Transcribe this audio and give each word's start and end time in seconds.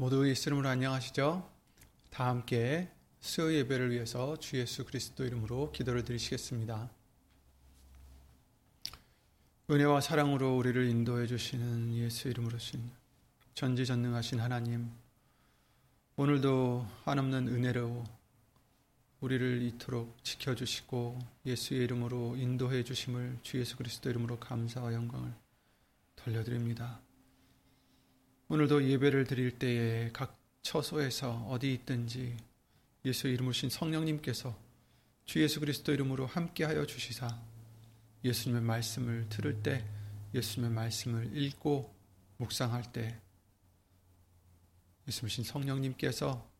모두 0.00 0.26
예수 0.26 0.48
이름으로 0.48 0.66
안녕하시죠? 0.66 1.46
다 2.08 2.26
함께 2.26 2.88
수요 3.20 3.52
예배를 3.52 3.90
위해서 3.90 4.34
주 4.38 4.56
예수 4.56 4.86
그리스도 4.86 5.26
이름으로 5.26 5.72
기도를 5.72 6.06
드리시겠습니다. 6.06 6.88
은혜와 9.70 10.00
사랑으로 10.00 10.56
우리를 10.56 10.88
인도해 10.88 11.26
주시는 11.26 11.94
예수 11.96 12.28
이름으로 12.28 12.58
신 12.58 12.90
전지전능하신 13.52 14.40
하나님 14.40 14.90
오늘도 16.16 16.86
한없는 17.04 17.48
은혜로 17.48 18.02
우리를 19.20 19.60
이토록 19.60 20.24
지켜주시고 20.24 21.18
예수의 21.44 21.82
이름으로 21.82 22.36
인도해 22.36 22.84
주심을 22.84 23.40
주 23.42 23.60
예수 23.60 23.76
그리스도 23.76 24.08
이름으로 24.08 24.40
감사와 24.40 24.94
영광을 24.94 25.34
돌려드립니다. 26.16 27.00
오늘도 28.52 28.82
예배를 28.82 29.26
드릴 29.26 29.60
때에 29.60 30.10
각 30.12 30.36
처소에서 30.62 31.46
어디 31.48 31.72
있든지 31.72 32.36
예수 33.04 33.28
이름으로 33.28 33.52
신 33.52 33.70
성령님께서 33.70 34.58
주 35.24 35.40
예수 35.40 35.60
그리스도 35.60 35.92
이름으로 35.92 36.26
함께하여 36.26 36.84
주시사 36.84 37.40
예수님의 38.24 38.62
말씀을 38.62 39.28
들을 39.28 39.62
때 39.62 39.88
예수님의 40.34 40.74
말씀을 40.74 41.36
읽고 41.36 41.94
묵상할 42.38 42.90
때 42.92 43.20
예수님 45.06 45.44
성령님께서 45.44 46.50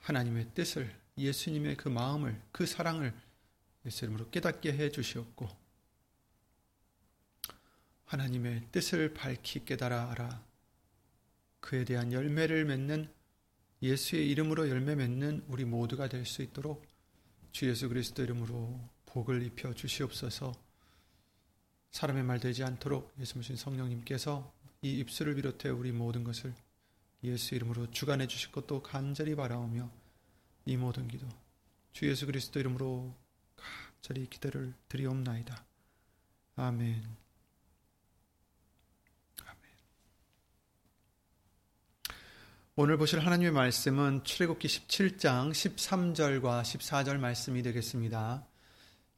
하나님의 0.00 0.48
뜻을 0.52 0.92
예수님의 1.16 1.76
그 1.76 1.88
마음을 1.88 2.42
그 2.50 2.66
사랑을 2.66 3.14
예수 3.86 4.04
이름으로 4.04 4.30
깨닫게 4.30 4.72
해 4.72 4.90
주시옵고 4.90 5.59
하나님의 8.10 8.66
뜻을 8.72 9.14
밝히 9.14 9.64
깨달아 9.64 10.10
알아 10.10 10.44
그에 11.60 11.84
대한 11.84 12.12
열매를 12.12 12.64
맺는 12.64 13.08
예수의 13.82 14.28
이름으로 14.30 14.68
열매 14.68 14.96
맺는 14.96 15.44
우리 15.46 15.64
모두가 15.64 16.08
될 16.08 16.26
수 16.26 16.42
있도록 16.42 16.84
주 17.52 17.68
예수 17.68 17.88
그리스도 17.88 18.24
이름으로 18.24 18.80
복을 19.06 19.44
입혀 19.44 19.72
주시옵소서. 19.74 20.52
사람의 21.92 22.24
말 22.24 22.40
되지 22.40 22.64
않도록 22.64 23.14
예수님 23.20 23.54
성령님께서 23.54 24.52
이 24.82 24.98
입술을 24.98 25.36
비롯해 25.36 25.68
우리 25.68 25.92
모든 25.92 26.24
것을 26.24 26.52
예수 27.22 27.54
이름으로 27.54 27.92
주관해 27.92 28.26
주실 28.26 28.50
것도 28.50 28.82
간절히 28.82 29.36
바라오며 29.36 29.88
이 30.66 30.76
모든 30.76 31.06
기도 31.06 31.28
주 31.92 32.08
예수 32.08 32.26
그리스도 32.26 32.58
이름으로 32.58 33.14
간절히 33.54 34.28
기도를 34.28 34.74
드리옵나이다. 34.88 35.64
아멘. 36.56 37.29
오늘 42.82 42.96
보실 42.96 43.18
하나님의 43.20 43.52
말씀은 43.52 44.24
출애굽기 44.24 44.66
17장 44.66 45.50
13절과 45.50 46.62
14절 46.62 47.18
말씀이 47.18 47.62
되겠습니다. 47.62 48.46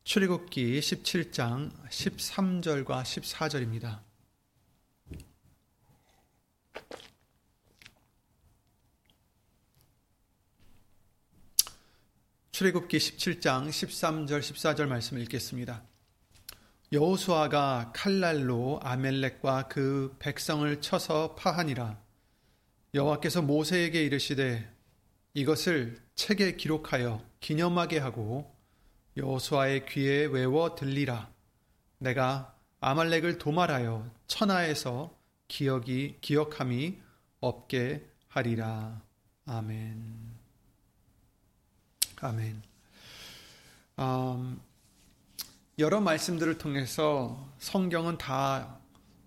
출애굽기 0.03 0.81
17장 0.81 1.71
13절과 1.89 3.05
14절입니다. 3.05 4.01
출애굽기 12.51 12.99
17장 12.99 13.69
13절 13.69 14.41
14절 14.41 14.89
말씀을 14.89 15.23
읽겠습니다. 15.23 15.85
여호수아가 16.91 17.93
칼날로 17.95 18.81
아멜렉과 18.83 19.69
그 19.69 20.17
백성을 20.19 20.81
쳐서 20.81 21.37
파하니라 21.37 22.02
여호와께서 22.95 23.41
모세에게 23.41 24.05
이르시되 24.05 24.71
이것을 25.33 25.99
책에 26.15 26.57
기록하여 26.57 27.25
기념하게 27.41 27.99
하고 27.99 28.55
여호수아의 29.17 29.87
귀에 29.87 30.27
외워 30.27 30.75
들리라. 30.75 31.31
내가 31.99 32.55
아말렉을 32.81 33.39
도말하여 33.39 34.11
천하에서 34.27 35.17
기억이 35.49 36.19
기억함이 36.21 36.99
없게 37.41 38.07
하리라. 38.29 39.01
아멘. 39.47 40.03
아멘. 42.21 42.63
음, 44.01 44.61
여러 45.79 46.01
말씀들을 46.01 46.59
통해서 46.59 47.49
성경은 47.59 48.19
다 48.19 48.79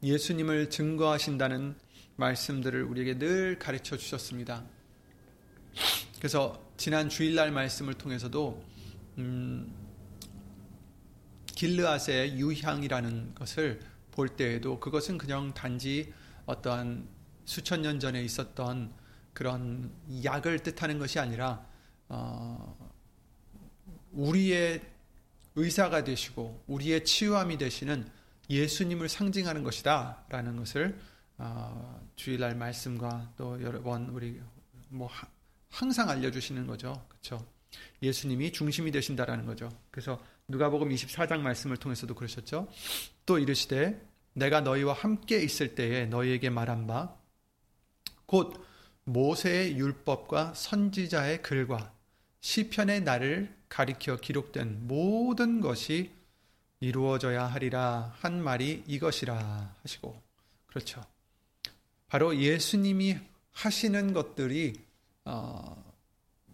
예수님을 0.04 0.70
증거하신다는 0.70 1.76
말씀들을 2.16 2.84
우리에게 2.84 3.18
늘 3.18 3.60
가르쳐 3.60 3.98
주셨습니다. 3.98 4.64
그래서 6.18 6.64
지난 6.78 7.10
주일날 7.10 7.52
말씀을 7.52 7.94
통해서도 7.94 8.64
음, 9.18 9.74
길르앗의 11.48 12.38
유향이라는 12.38 13.36
것을 13.36 13.80
볼 14.12 14.30
때에도 14.30 14.80
그것은 14.80 15.18
그냥 15.18 15.54
단지 15.54 16.14
어떠한 16.46 17.08
수천 17.46 17.82
년 17.82 18.00
전에 18.00 18.24
있었던 18.24 18.94
그런 19.34 19.92
약을 20.24 20.60
뜻하는 20.60 21.00
것이 21.00 21.20
아니라 21.20 21.66
어, 22.08 22.78
우리의 24.12 24.82
의사가 25.56 26.04
되시고 26.04 26.64
우리의 26.68 27.06
치유함이 27.06 27.58
되시는 27.58 28.10
예수님을 28.50 29.10
상징하는 29.10 29.64
것이다라는 29.64 30.56
것을 30.58 31.00
어, 31.38 32.02
주일날 32.16 32.56
말씀과 32.56 33.34
또 33.38 33.62
여러 33.62 33.82
번 33.82 34.10
우리 34.10 34.42
뭐 34.90 35.10
항상 35.70 36.10
알려주시는 36.10 36.68
거죠. 36.68 37.06
그렇죠? 37.10 37.46
예수님이 38.02 38.52
중심이 38.54 38.92
되신다라는 38.92 39.46
거죠. 39.46 39.70
그래서 39.92 40.22
누가복음 40.48 40.90
24장 40.90 41.40
말씀을 41.40 41.78
통해서도 41.78 42.16
그러셨죠. 42.16 42.68
또 43.26 43.40
이르시되 43.40 44.02
내가 44.34 44.62
너희와 44.62 44.94
함께 44.94 45.42
있을 45.42 45.76
때에 45.76 46.06
너희에게 46.06 46.50
말한 46.50 46.88
바 46.88 47.26
곧 48.26 48.66
모세의 49.04 49.78
율법과 49.78 50.54
선지자의 50.56 51.42
글과 51.42 51.94
시편의 52.42 53.02
날을 53.02 53.56
가리켜 53.70 54.18
기록된 54.18 54.88
모든 54.88 55.62
것이 55.62 56.12
이루어져야 56.80 57.46
하리라 57.46 58.14
한 58.20 58.44
말이 58.44 58.84
이것이라 58.88 59.76
하시고 59.82 60.22
그렇죠. 60.68 61.02
바로 62.16 62.38
예수님이 62.38 63.18
하시는 63.52 64.14
것들이 64.14 64.80
어, 65.26 65.94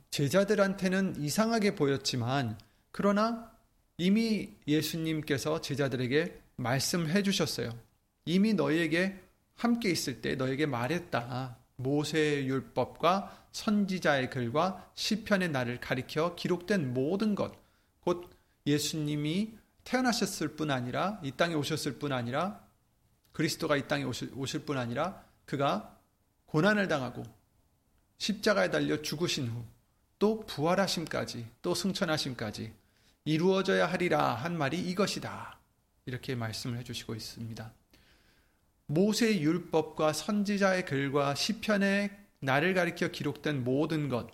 제자들한테는 0.09 1.21
이상하게 1.21 1.75
보였지만 1.75 2.57
그러나 2.91 3.51
이미 3.95 4.55
예수님께서 4.67 5.61
제자들에게 5.61 6.41
말씀해 6.55 7.21
주셨어요. 7.21 7.77
이미 8.25 8.55
너희에게 8.55 9.21
함께 9.53 9.91
있을 9.91 10.23
때 10.23 10.33
너에게 10.33 10.65
말했다. 10.65 11.59
모세의 11.75 12.47
율법과 12.47 13.45
선지자의 13.51 14.31
글과 14.31 14.91
시편의 14.95 15.49
날을 15.49 15.79
가리켜 15.79 16.33
기록된 16.33 16.91
모든 16.91 17.35
것, 17.35 17.53
곧 17.99 18.31
예수님이 18.65 19.53
태어나셨을 19.83 20.55
뿐 20.55 20.71
아니라 20.71 21.19
이 21.23 21.29
땅에 21.33 21.53
오셨을 21.53 21.99
뿐 21.99 22.13
아니라 22.13 22.65
그리스도가 23.31 23.77
이 23.77 23.87
땅에 23.87 24.03
오실 24.05 24.65
뿐 24.65 24.79
아니라 24.79 25.29
그가 25.45 25.99
고난을 26.45 26.87
당하고 26.87 27.23
십자가에 28.17 28.69
달려 28.69 29.01
죽으신 29.01 29.47
후 29.47 29.81
또 30.21 30.45
부활하심까지 30.45 31.47
또 31.63 31.73
승천하심까지 31.73 32.71
이루어져야 33.25 33.87
하리라 33.87 34.35
한 34.35 34.55
말이 34.55 34.79
이것이다. 34.79 35.59
이렇게 36.05 36.35
말씀을 36.35 36.77
해주시고 36.77 37.15
있습니다. 37.15 37.73
모세의 38.85 39.41
율법과 39.41 40.13
선지자의 40.13 40.85
글과 40.85 41.33
시편의 41.33 42.15
나를 42.39 42.75
가리켜 42.75 43.07
기록된 43.07 43.63
모든 43.63 44.09
것. 44.09 44.29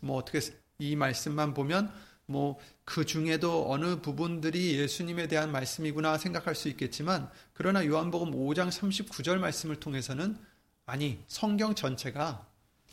뭐 0.00 0.16
어떻게 0.16 0.40
이 0.80 0.96
말씀만 0.96 1.54
보면 1.54 1.94
뭐 2.30 2.58
그 2.90 3.04
중에도 3.04 3.70
어느 3.70 4.00
부분들이 4.00 4.76
예수님에 4.76 5.28
대한 5.28 5.52
말씀이구나 5.52 6.18
생각할 6.18 6.56
수 6.56 6.68
있겠지만 6.68 7.30
그러나 7.52 7.86
요한복음 7.86 8.32
5장 8.32 8.68
39절 8.68 9.38
말씀을 9.38 9.76
통해서는 9.76 10.36
아니 10.86 11.22
성경 11.28 11.76
전체가 11.76 12.48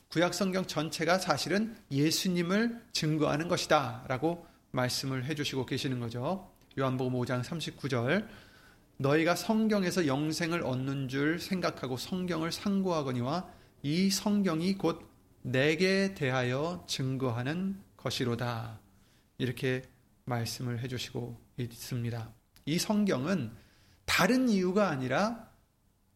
구약 0.10 0.36
성경 0.36 0.68
전체가 0.68 1.18
사실은 1.18 1.76
예수님을 1.90 2.80
증거하는 2.92 3.48
것이다라고 3.48 4.46
말씀을 4.70 5.26
해 5.26 5.34
주시고 5.34 5.66
계시는 5.66 6.00
거죠. 6.00 6.52
요한복음 6.78 7.20
5장 7.20 7.44
39절 7.44 8.28
너희가 8.98 9.36
성경에서 9.36 10.06
영생을 10.06 10.62
얻는 10.62 11.08
줄 11.08 11.40
생각하고 11.40 11.98
성경을 11.98 12.52
상고하거니와 12.52 13.50
이 13.82 14.12
성경이 14.12 14.76
곧 14.76 15.10
내게 15.42 16.14
대하여 16.14 16.86
증거하는 16.88 17.82
것이로다. 17.98 18.86
이렇게 19.38 19.84
말씀을 20.26 20.82
해주시고 20.82 21.40
있습니다. 21.58 22.34
이 22.66 22.80
성경은 22.80 23.56
다른 24.06 24.50
이유가 24.50 24.90
아니라 24.90 25.50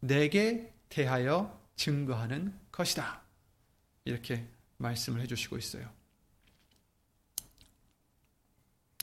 내게 0.00 0.74
대하여 0.88 1.60
증거하는 1.76 2.58
것이다. 2.70 3.22
이렇게 4.04 4.46
말씀을 4.78 5.20
해주시고 5.22 5.56
있어요. 5.58 5.88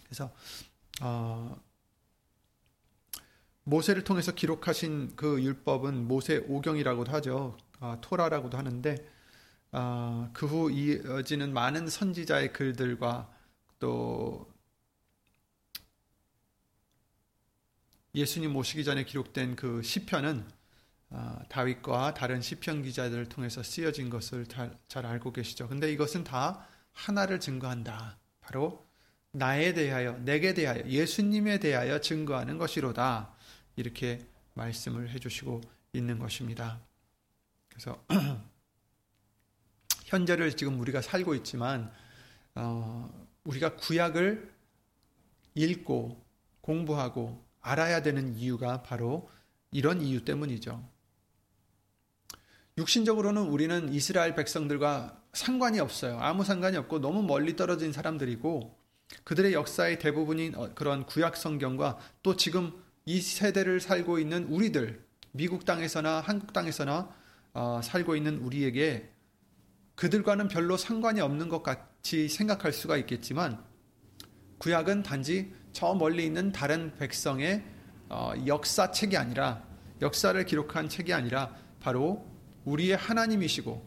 그래서 0.06 0.34
어, 1.02 1.62
모세를 3.64 4.04
통해서 4.04 4.34
기록하신 4.34 5.16
그 5.16 5.42
율법은 5.42 6.08
모세 6.08 6.38
오경이라고도 6.48 7.12
하죠. 7.14 7.58
아, 7.80 7.98
토라라고도 8.02 8.58
하는데 8.58 8.96
아, 9.72 10.30
그후 10.34 10.72
이어지는 10.72 11.54
많은 11.54 11.88
선지자의 11.88 12.54
글들과 12.54 13.32
또 13.80 14.52
예수님 18.14 18.52
모시기 18.52 18.84
전에 18.84 19.06
기록된 19.06 19.56
그 19.56 19.82
시편은 19.82 20.48
아, 21.12 21.42
다윗과 21.50 22.14
다른 22.14 22.42
시편 22.42 22.84
기자들을 22.84 23.30
통해서 23.30 23.64
쓰여진 23.64 24.10
것을 24.10 24.46
잘, 24.46 24.78
잘 24.88 25.06
알고 25.06 25.34
계시죠. 25.34 25.68
근데 25.68 25.92
이것은 25.92 26.24
다 26.24 26.68
하나를 26.92 27.40
증거한다. 27.40 28.20
바로 28.42 28.88
나에 29.32 29.74
대하여, 29.74 30.18
내게 30.20 30.54
대하여, 30.54 30.84
예수님에 30.86 31.60
대하여 31.60 32.00
증거하는 32.00 32.58
것이로다. 32.58 33.34
이렇게 33.76 34.28
말씀을 34.54 35.10
해주시고 35.10 35.62
있는 35.94 36.20
것입니다. 36.20 36.80
그래서 37.70 38.04
현재를 40.06 40.56
지금 40.56 40.80
우리가 40.80 41.02
살고 41.02 41.34
있지만 41.36 41.92
어, 42.56 43.29
우리가 43.44 43.76
구약을 43.76 44.52
읽고 45.56 46.24
공부하고 46.62 47.44
알아야 47.62 48.02
되는 48.02 48.36
이유가 48.36 48.84
바로 48.84 49.30
이런 49.72 50.02
이유 50.02 50.24
때문이죠. 50.24 50.88
육신적으로는 52.78 53.44
우리는 53.44 53.92
이스라엘 53.94 54.36
백성들과 54.36 55.22
상관이 55.34 55.80
없어요. 55.80 56.18
아무 56.20 56.44
상관이 56.44 56.78
없고 56.78 57.00
너무 57.00 57.22
멀리 57.24 57.56
떨어진 57.56 57.92
사람들이고 57.92 58.78
그들의 59.24 59.54
역사의 59.54 60.00
대부분인 60.00 60.56
어, 60.56 60.74
그런 60.74 61.06
구약 61.06 61.36
성경과 61.36 62.00
또 62.24 62.36
지금 62.36 62.72
이 63.06 63.22
세대를 63.22 63.80
살고 63.80 64.20
있는 64.20 64.46
우리들, 64.46 65.04
미국 65.32 65.66
땅에서나 65.66 66.22
한국 66.22 66.54
땅에서나 66.54 67.14
어, 67.54 67.82
살고 67.84 68.16
있는 68.16 68.38
우리에게 68.38 69.12
그들과는 70.00 70.48
별로 70.48 70.78
상관이 70.78 71.20
없는 71.20 71.50
것 71.50 71.62
같이 71.62 72.30
생각할 72.30 72.72
수가 72.72 72.96
있겠지만 72.96 73.62
구약은 74.58 75.04
단지 75.04 75.54
저 75.74 75.94
멀리 75.94 76.26
있는 76.26 76.54
다른 76.54 76.96
백성의 76.96 77.62
어, 78.08 78.32
역사책이 78.48 79.18
아니라 79.18 79.62
역사를 80.02 80.42
기록한 80.46 80.88
책이 80.88 81.12
아니라 81.12 81.54
바로 81.82 82.26
우리의 82.64 82.96
하나님이시고 82.96 83.86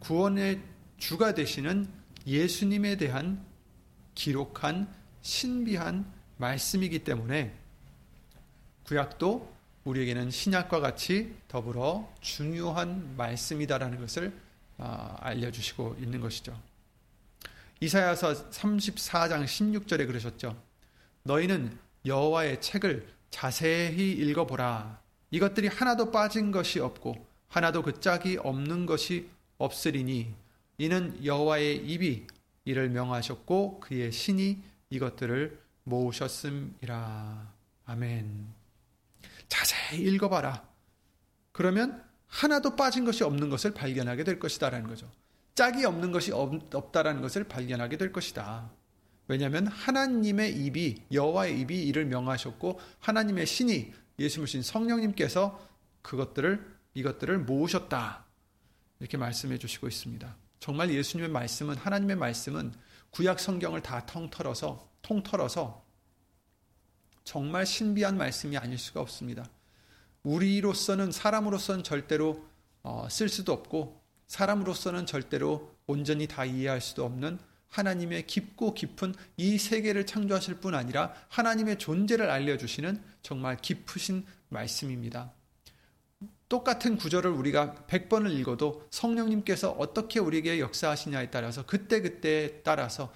구원의 0.00 0.60
주가 0.98 1.32
되시는 1.32 1.88
예수님에 2.26 2.98
대한 2.98 3.42
기록한 4.14 4.92
신비한 5.22 6.04
말씀이기 6.36 6.98
때문에 6.98 7.56
구약도 8.82 9.50
우리에게는 9.84 10.30
신약과 10.30 10.80
같이 10.80 11.34
더불어 11.48 12.12
중요한 12.20 13.16
말씀이다라는 13.16 14.00
것을 14.00 14.28
아, 14.28 14.45
알려주시고 14.78 15.96
있는 16.00 16.20
것이죠. 16.20 16.58
이사야서 17.80 18.50
34장 18.50 19.44
16절에 19.44 20.06
그러셨죠. 20.06 20.60
너희는 21.24 21.78
여호와의 22.04 22.60
책을 22.60 23.08
자세히 23.30 24.12
읽어보라. 24.12 25.00
이것들이 25.30 25.68
하나도 25.68 26.10
빠진 26.10 26.52
것이 26.52 26.80
없고 26.80 27.26
하나도 27.48 27.82
그 27.82 28.00
짝이 28.00 28.38
없는 28.38 28.86
것이 28.86 29.28
없으리니 29.58 30.32
이는 30.78 31.24
여호와의 31.24 31.76
입이 31.86 32.26
이를 32.64 32.90
명하셨고 32.90 33.80
그의 33.80 34.12
신이 34.12 34.62
이것들을 34.90 35.58
모으셨음이라. 35.84 37.52
아멘. 37.86 38.46
자세히 39.48 40.02
읽어봐라. 40.02 40.66
그러면 41.52 42.04
하나도 42.26 42.76
빠진 42.76 43.04
것이 43.04 43.24
없는 43.24 43.48
것을 43.48 43.72
발견하게 43.72 44.24
될 44.24 44.38
것이다라는 44.38 44.88
거죠. 44.88 45.10
짝이 45.54 45.84
없는 45.84 46.12
것이 46.12 46.32
없, 46.32 46.92
다라는 46.92 47.22
것을 47.22 47.44
발견하게 47.44 47.96
될 47.96 48.12
것이다. 48.12 48.70
왜냐하면 49.28 49.66
하나님의 49.66 50.54
입이 50.54 51.02
여호와의 51.12 51.60
입이 51.60 51.82
이를 51.84 52.04
명하셨고 52.06 52.78
하나님의 53.00 53.46
신이 53.46 53.92
예수님 54.18 54.62
성령님께서 54.62 55.66
그것들을 56.02 56.76
이것들을 56.94 57.38
모으셨다. 57.38 58.24
이렇게 59.00 59.16
말씀해 59.16 59.58
주시고 59.58 59.88
있습니다. 59.88 60.36
정말 60.60 60.90
예수님의 60.90 61.30
말씀은 61.30 61.76
하나님의 61.76 62.16
말씀은 62.16 62.72
구약 63.10 63.40
성경을 63.40 63.82
다 63.82 64.06
통털어서 64.06 64.88
통털어서 65.02 65.84
정말 67.24 67.66
신비한 67.66 68.16
말씀이 68.16 68.56
아닐 68.56 68.78
수가 68.78 69.00
없습니다. 69.00 69.48
우리로서는 70.26 71.12
사람으로서는 71.12 71.84
절대로 71.84 72.44
어, 72.82 73.06
쓸 73.08 73.28
수도 73.28 73.52
없고 73.52 74.02
사람으로서는 74.26 75.06
절대로 75.06 75.76
온전히 75.86 76.26
다 76.26 76.44
이해할 76.44 76.80
수도 76.80 77.04
없는 77.04 77.38
하나님의 77.68 78.26
깊고 78.26 78.74
깊은 78.74 79.14
이 79.36 79.56
세계를 79.56 80.04
창조하실 80.04 80.56
뿐 80.56 80.74
아니라 80.74 81.14
하나님의 81.28 81.78
존재를 81.78 82.28
알려주시는 82.28 83.00
정말 83.22 83.56
깊으신 83.56 84.26
말씀입니다. 84.48 85.32
똑같은 86.48 86.96
구절을 86.96 87.30
우리가 87.30 87.86
100번을 87.88 88.32
읽어도 88.32 88.84
성령님께서 88.90 89.72
어떻게 89.72 90.18
우리에게 90.18 90.58
역사하시냐에 90.58 91.30
따라서 91.30 91.64
그때그때에 91.66 92.62
따라서 92.62 93.12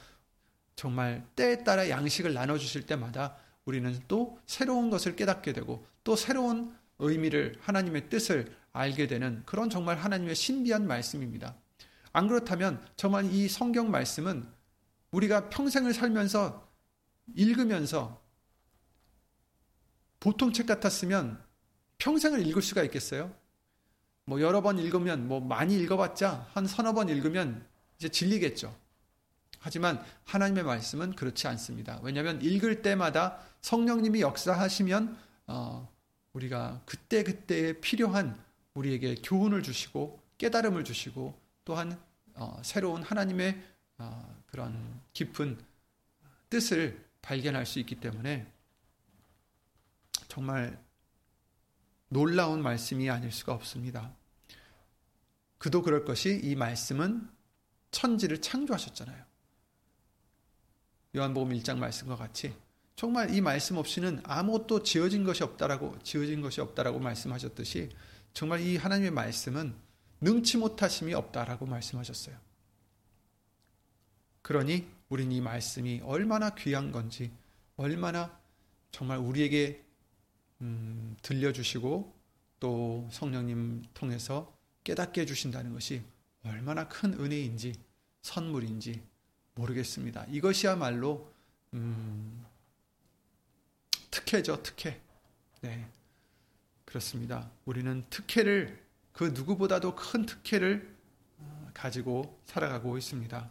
정말 0.77 1.25
때에 1.35 1.65
따라 1.65 1.89
양식을 1.89 2.35
나눠주실 2.35 2.87
때마다 2.87 3.37
우리는 3.65 3.99
또 4.09 4.39
새로운 4.47 4.91
것을 4.91 5.17
깨닫게 5.17 5.53
되고 5.53 5.85
또 6.03 6.17
새로운 6.17 6.75
의미를 7.01 7.57
하나님의 7.61 8.09
뜻을 8.09 8.55
알게 8.73 9.07
되는 9.07 9.43
그런 9.47 9.69
정말 9.69 9.99
하나님의 9.99 10.35
신비한 10.35 10.87
말씀입니다. 10.87 11.57
안 12.13 12.29
그렇다면 12.29 12.85
정말 12.97 13.33
이 13.33 13.49
성경 13.49 13.91
말씀은 13.91 14.47
우리가 15.11 15.49
평생을 15.51 15.93
살면서 15.93 16.69
읽으면서 17.35 18.23
보통 20.19 20.53
책 20.53 20.67
같았으면 20.67 21.43
평생을 21.99 22.47
읽을 22.47 22.63
수가 22.63 22.83
있겠어요? 22.85 23.35
뭐 24.25 24.41
여러 24.41 24.61
번 24.63 24.79
읽으면 24.79 25.27
뭐 25.27 25.41
많이 25.41 25.79
읽어봤자 25.81 26.49
한 26.53 26.67
서너 26.67 26.93
번 26.93 27.09
읽으면 27.09 27.67
이제 27.99 28.09
질리겠죠. 28.09 28.77
하지만 29.59 30.03
하나님의 30.25 30.65
말씀은 30.65 31.15
그렇지 31.17 31.47
않습니다. 31.49 32.01
왜냐하면 32.03 32.41
읽을 32.41 32.83
때마다 32.83 33.39
성령님이 33.61 34.21
역사하시면 34.21 35.19
어, 35.49 35.90
우리가 36.33 36.83
그때 36.87 37.23
그때에 37.23 37.75
필요한 37.81 38.41
우리에게 38.75 39.17
교훈을 39.17 39.63
주시고 39.63 40.21
깨달음을 40.39 40.85
주시고 40.85 41.39
또한 41.65 42.01
어, 42.35 42.61
새로운 42.63 43.03
하나님의 43.03 43.63
어, 43.99 44.43
그런 44.47 45.01
깊은 45.13 45.59
뜻을 46.49 47.05
발견할 47.23 47.67
수 47.67 47.79
있기 47.79 47.97
때문에 47.97 48.51
정말 50.29 50.83
놀라운 52.09 52.63
말씀이 52.63 53.09
아닐 53.11 53.31
수가 53.31 53.53
없습니다. 53.53 54.15
그도 55.59 55.83
그럴 55.83 56.05
것이 56.05 56.41
이 56.43 56.55
말씀은 56.55 57.29
천지를 57.91 58.41
창조하셨잖아요. 58.41 59.25
요한복음 61.17 61.53
1장 61.55 61.79
말씀과 61.79 62.17
같이 62.17 62.57
정말 63.01 63.35
이 63.35 63.41
말씀 63.41 63.79
없이는 63.79 64.21
아무것도 64.25 64.83
지어진 64.83 65.25
것이 65.25 65.43
없다라고 65.43 65.99
지어진 66.03 66.43
것이 66.43 66.61
없다라고 66.61 66.99
말씀하셨듯이 66.99 67.89
정말 68.35 68.61
이 68.61 68.77
하나님의 68.77 69.11
말씀은 69.13 69.75
능치 70.21 70.59
못하심이 70.59 71.15
없다라고 71.15 71.65
말씀하셨어요. 71.65 72.37
그러니 74.43 74.87
우리는 75.09 75.33
이 75.33 75.41
말씀이 75.41 76.03
얼마나 76.05 76.51
귀한 76.51 76.93
건지 76.93 77.33
얼마나 77.79 78.39
정말 78.93 79.17
우리에게 79.17 79.83
음, 80.61 81.17
들려주시고 81.23 82.15
또 82.61 83.09
성령님 83.13 83.83
통해서 83.95 84.55
깨닫게 84.85 85.23
해주신다는 85.23 85.73
것이 85.73 86.03
얼마나 86.45 86.87
큰 86.87 87.15
은혜인지 87.15 87.73
선물인지 88.21 89.03
모르겠습니다. 89.55 90.27
이것이야말로 90.29 91.33
음, 91.73 92.45
특혜죠, 94.11 94.63
특혜. 94.63 95.01
네, 95.61 95.89
그렇습니다. 96.85 97.51
우리는 97.65 98.05
특혜를 98.11 98.85
그 99.13 99.25
누구보다도 99.25 99.95
큰 99.95 100.27
특혜를 100.27 100.97
어, 101.39 101.71
가지고 101.75 102.41
살아가고 102.47 102.97
있습니다. 102.99 103.51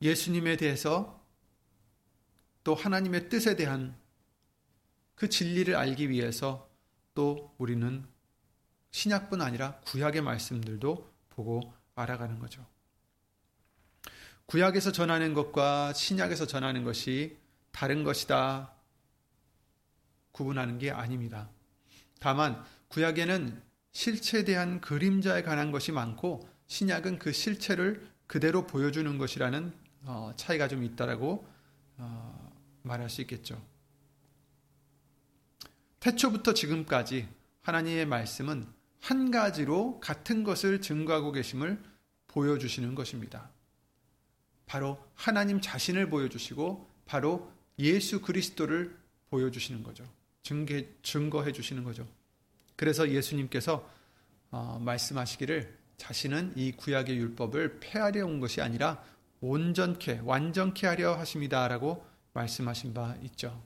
예수님에 0.00 0.56
대해서 0.56 1.20
또 2.62 2.74
하나님의 2.74 3.28
뜻에 3.28 3.56
대한 3.56 3.96
그 5.14 5.28
진리를 5.28 5.74
알기 5.74 6.10
위해서 6.10 6.70
또 7.14 7.52
우리는 7.58 8.06
신약뿐 8.92 9.42
아니라 9.42 9.80
구약의 9.80 10.22
말씀들도 10.22 11.12
보고 11.30 11.74
알아가는 11.94 12.38
거죠. 12.38 12.64
구약에서 14.46 14.92
전하는 14.92 15.34
것과 15.34 15.92
신약에서 15.92 16.46
전하는 16.46 16.84
것이 16.84 17.36
다른 17.70 18.04
것이다. 18.04 18.72
구분하는 20.32 20.78
게 20.78 20.90
아닙니다. 20.90 21.48
다만 22.20 22.64
구약에는 22.88 23.62
실체에 23.92 24.44
대한 24.44 24.80
그림자에 24.80 25.42
관한 25.42 25.70
것이 25.70 25.92
많고 25.92 26.48
신약은 26.66 27.18
그 27.18 27.32
실체를 27.32 28.08
그대로 28.26 28.66
보여주는 28.66 29.18
것이라는 29.18 29.72
어, 30.02 30.32
차이가 30.36 30.68
좀 30.68 30.84
있다라고 30.84 31.46
어, 31.96 32.52
말할 32.82 33.10
수 33.10 33.20
있겠죠. 33.22 33.60
태초부터 36.00 36.54
지금까지 36.54 37.28
하나님의 37.62 38.06
말씀은 38.06 38.66
한 39.00 39.30
가지로 39.30 40.00
같은 40.00 40.44
것을 40.44 40.80
증거하고 40.80 41.32
계심을 41.32 41.82
보여주시는 42.28 42.94
것입니다. 42.94 43.50
바로 44.66 45.02
하나님 45.14 45.60
자신을 45.60 46.10
보여주시고 46.10 46.88
바로 47.06 47.50
예수 47.78 48.20
그리스도를 48.20 48.96
보여주시는 49.30 49.82
거죠. 49.82 50.04
증거, 50.42 50.82
증거해 51.02 51.52
주시는 51.52 51.84
거죠. 51.84 52.06
그래서 52.76 53.08
예수님께서 53.10 53.88
어, 54.50 54.80
말씀하시기를 54.82 55.76
자신은 55.98 56.54
이 56.56 56.72
구약의 56.72 57.16
율법을 57.16 57.80
폐하려 57.80 58.24
온 58.24 58.40
것이 58.40 58.62
아니라 58.62 59.02
온전케 59.40 60.20
완전케 60.24 60.86
하려 60.86 61.16
하십니다라고 61.18 62.04
말씀하신 62.32 62.94
바 62.94 63.16
있죠. 63.22 63.62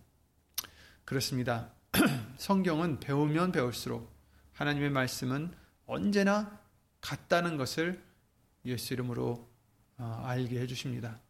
그렇습니다. 1.04 1.72
성경은 2.38 3.00
배우면 3.00 3.52
배울수록 3.52 4.10
하나님의 4.52 4.90
말씀은 4.90 5.52
언제나 5.86 6.60
같다는 7.00 7.56
것을 7.56 8.02
예수 8.64 8.94
이름으로 8.94 9.48
어, 9.98 10.22
알게 10.24 10.60
해주십니다. 10.60 11.20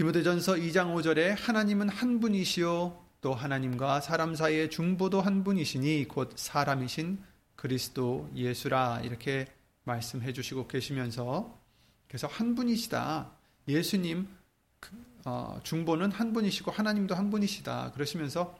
디모데전서 0.00 0.54
2장 0.54 0.94
5절에 0.94 1.36
하나님은 1.38 1.90
한 1.90 2.20
분이시요 2.20 3.04
또 3.20 3.34
하나님과 3.34 4.00
사람 4.00 4.34
사이의 4.34 4.70
중보도 4.70 5.20
한 5.20 5.44
분이시니 5.44 6.06
곧 6.08 6.32
사람이신 6.36 7.22
그리스도 7.54 8.30
예수라 8.34 9.02
이렇게 9.04 9.46
말씀해 9.84 10.32
주시고 10.32 10.68
계시면서 10.68 11.54
그래서 12.08 12.28
한 12.28 12.54
분이시다. 12.54 13.30
예수님 13.68 14.26
그, 14.80 14.90
어, 15.26 15.60
중보는 15.64 16.12
한 16.12 16.32
분이시고 16.32 16.70
하나님도 16.70 17.14
한 17.14 17.28
분이시다. 17.28 17.92
그러시면서 17.92 18.58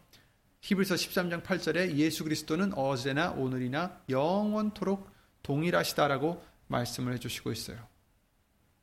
히브리서 0.61 0.97
13장 0.97 1.43
8절에 1.43 1.97
예수 1.97 2.23
그리스도는 2.23 2.75
어제나 2.75 3.31
오늘이나 3.31 4.03
영원토록 4.11 5.11
동일하시다라고 5.43 6.45
말씀을 6.67 7.15
해 7.15 7.19
주시고 7.19 7.51
있어요. 7.51 7.79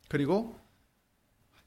그리고 0.09 0.59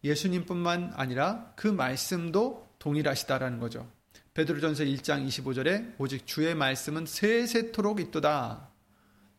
예수님뿐만 0.03 0.93
아니라 0.95 1.53
그 1.57 1.69
말씀도 1.69 2.75
동일하시다라는 2.79 3.59
거죠. 3.59 3.91
베드로전서 4.35 4.85
1장 4.85 5.27
25절에 5.27 5.95
오직 5.99 6.27
주의 6.27 6.55
말씀은 6.55 7.07
세세토록 7.07 8.01
있도다. 8.01 8.71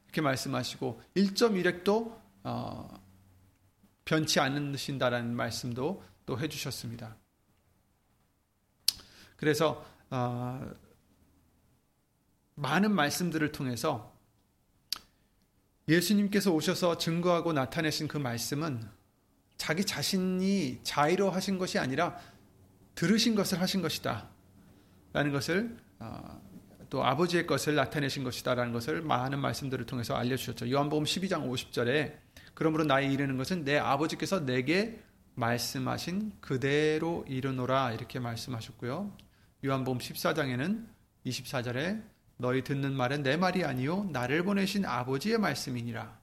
이렇게 0.06 0.22
말씀하시고 0.22 1.01
1.1핵도 1.15 2.20
어, 2.44 3.01
변치 4.06 4.39
않으신다라는 4.39 5.36
말씀도 5.36 6.03
또 6.25 6.39
해주셨습니다. 6.39 7.15
그래서 9.38 9.86
어, 10.10 10.62
많은 12.56 12.94
말씀들을 12.94 13.51
통해서 13.51 14.13
예수님께서 15.88 16.51
오셔서 16.51 16.98
증거하고 16.98 17.53
나타내신 17.53 18.08
그 18.08 18.18
말씀은 18.18 18.88
자기 19.62 19.86
자신이 19.86 20.80
자의로 20.82 21.30
하신 21.30 21.60
것이 21.60 21.77
아니라 21.77 22.18
들으신 22.96 23.36
것을 23.36 23.62
하신 23.62 23.84
것이다. 23.84 24.27
라는 25.13 25.32
것을 25.32 25.77
어, 26.00 26.41
또 26.89 27.06
아버지의 27.06 27.46
것을 27.46 27.75
나타내신 27.75 28.24
것이다 28.24 28.56
라는 28.56 28.74
것을 28.74 29.03
많은 29.03 29.38
말씀들을 29.38 29.86
통해서 29.86 30.15
알려주셨죠. 30.15 30.72
요한복음 30.72 31.03
12장 31.03 31.48
50절에 31.48 32.15
그러므로 32.56 32.86
나의 32.86 33.13
이르는 33.13 33.38
것은 33.38 33.63
내 33.63 33.77
아버지께서 33.77 34.44
내게 34.44 35.00
말씀하신 35.36 36.32
그대로 36.41 37.24
이르노라 37.27 37.91
이렇게 37.91 38.18
말씀하셨고요. 38.18 39.15
요한복음 39.63 40.00
14장에는 40.00 40.88
24절에 41.27 42.03
너희 42.38 42.63
듣는 42.63 42.94
말은 42.94 43.22
내 43.22 43.38
말이 43.38 43.63
아니요 43.63 44.06
나를 44.06 44.44
보내신 44.44 44.86
아버지의 44.86 45.38
말씀이니라. 45.38 46.20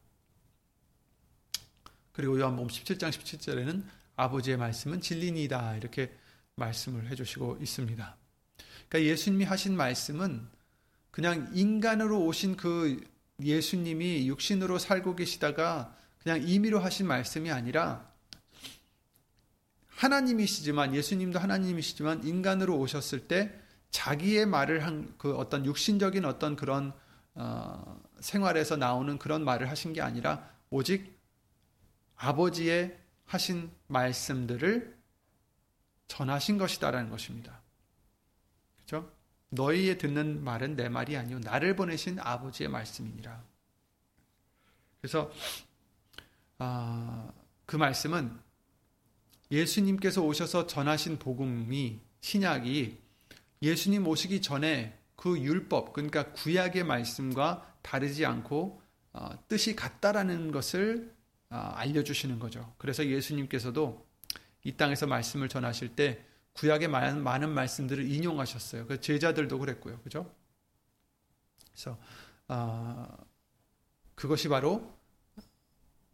그리고 2.19 2.37
요한복음 2.41 2.67
17장 2.67 3.11
17절에는 3.11 3.85
아버지의 4.17 4.57
말씀은 4.57 5.01
진리니다 5.01 5.77
이렇게 5.77 6.13
말씀을 6.57 7.09
해주시고 7.13 7.59
있습니다. 7.61 8.17
그러니까 8.89 9.09
예수님이 9.09 9.45
하신 9.45 9.77
말씀은 9.77 10.49
그냥 11.13 11.49
인간으로 11.55 12.25
오신 12.25 12.57
그 12.57 13.01
예수님이 13.41 14.27
육신으로 14.27 14.81
살고 14.81 15.15
계시다가 15.15 15.97
그냥 16.21 16.43
임의로 16.43 16.81
하신 16.81 17.07
말씀이 17.07 17.53
아니라 17.53 18.13
하나님이시지만 19.91 20.97
예수님도 20.97 21.39
하나님이시지만 21.39 22.25
인간으로 22.25 22.77
오셨을 22.79 23.29
때 23.29 23.57
자기의 23.93 24.45
말을 24.47 24.85
한 24.85 25.15
그 25.19 25.37
어떤 25.37 25.65
육신적인 25.65 26.25
어떤 26.25 26.57
그런 26.57 26.93
어, 27.37 28.03
생활에서 28.19 28.77
나오는 28.77 29.19
그런 29.19 29.45
말을 29.45 29.71
하신 29.71 29.93
게 29.93 30.01
아니라 30.01 30.51
오직 30.71 31.17
아버지의 32.19 32.99
하신 33.27 33.71
말씀들을 33.87 34.97
전하신 36.09 36.59
것이다라는 36.59 37.11
것입니다. 37.11 37.61
그렇죠? 38.77 39.11
너희의 39.51 39.99
듣는 39.99 40.43
말은 40.43 40.77
내 40.77 40.89
말이 40.89 41.17
아니요 41.17 41.39
나를 41.39 41.77
보내신 41.77 42.19
아버지의 42.19 42.69
말씀이니라. 42.69 43.43
그래서 45.01 45.31
아, 46.59 47.31
그 47.67 47.77
말씀은 47.77 48.37
예수님께서 49.51 50.23
오셔서 50.23 50.67
전하신 50.67 51.19
복음이 51.19 52.01
신약이 52.21 52.99
예수님 53.63 54.07
오시기 54.07 54.43
전에 54.43 54.99
그 55.17 55.39
율법, 55.39 55.93
그러니까 55.93 56.33
구약의 56.33 56.85
말씀과 56.85 57.77
다르지 57.83 58.25
않고 58.25 58.81
어, 59.13 59.31
뜻이 59.49 59.75
같다라는 59.75 60.53
것을 60.53 61.13
어, 61.13 61.18
알려주시는 61.51 62.39
거죠. 62.39 62.75
그래서 62.79 63.07
예수님께서도 63.07 64.07
이 64.65 64.73
땅에서 64.73 65.07
말씀을 65.07 65.49
전하실 65.49 65.97
때 65.97 66.25
구약의 66.55 66.89
많은, 66.89 67.23
많은 67.23 67.51
말씀들을 67.51 68.11
인용하셨어요. 68.11 68.87
그 68.87 69.01
제자들도 69.01 69.59
그랬고요. 69.59 70.01
그죠? 70.01 70.35
그래서 71.73 71.99
어, 72.49 73.07
그것이 74.15 74.49
바로 74.49 74.93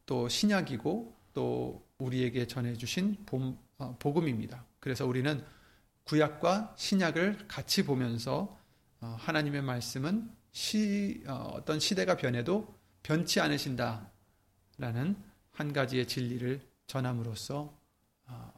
또 0.04 0.28
신약이고 0.28 1.16
또 1.32 1.86
우리에게 1.98 2.46
전해주신 2.46 3.24
봄, 3.24 3.58
어, 3.78 3.96
복음입니다. 3.98 4.64
그래서 4.78 5.06
우리는 5.06 5.42
구약과 6.04 6.74
신약을 6.76 7.48
같이 7.48 7.84
보면서 7.84 8.58
어, 9.00 9.16
하나님의 9.18 9.62
말씀은 9.62 10.30
시, 10.52 11.24
어, 11.26 11.62
떤 11.64 11.80
시대가 11.80 12.16
변해도 12.16 12.78
변치 13.02 13.40
않으신다 13.40 14.10
라는 14.78 15.16
한 15.52 15.73
가지의 15.73 16.07
진리를 16.07 16.61
전함으로써 16.87 17.73
어, 18.26 18.52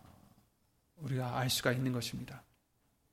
우리가 0.97 1.39
알 1.39 1.51
수가 1.51 1.73
있는 1.73 1.93
것입니다. 1.93 2.43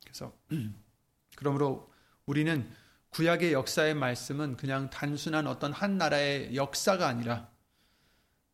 그래서 0.04 0.34
그러므로 1.36 1.92
우리는 2.26 2.70
구약의 3.10 3.54
역사의 3.54 3.94
말씀은 3.94 4.58
그냥 4.58 4.90
단순한 4.90 5.48
어떤 5.48 5.72
한 5.72 5.98
나라의 5.98 6.56
역사가 6.56 7.08
아니라 7.08 7.50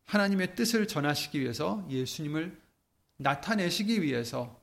하나님의 0.04 0.54
뜻을 0.54 0.88
전하시기 0.88 1.40
위해서 1.40 1.86
예수님을 1.88 2.60
나타내시기 3.16 4.02
위해서 4.02 4.60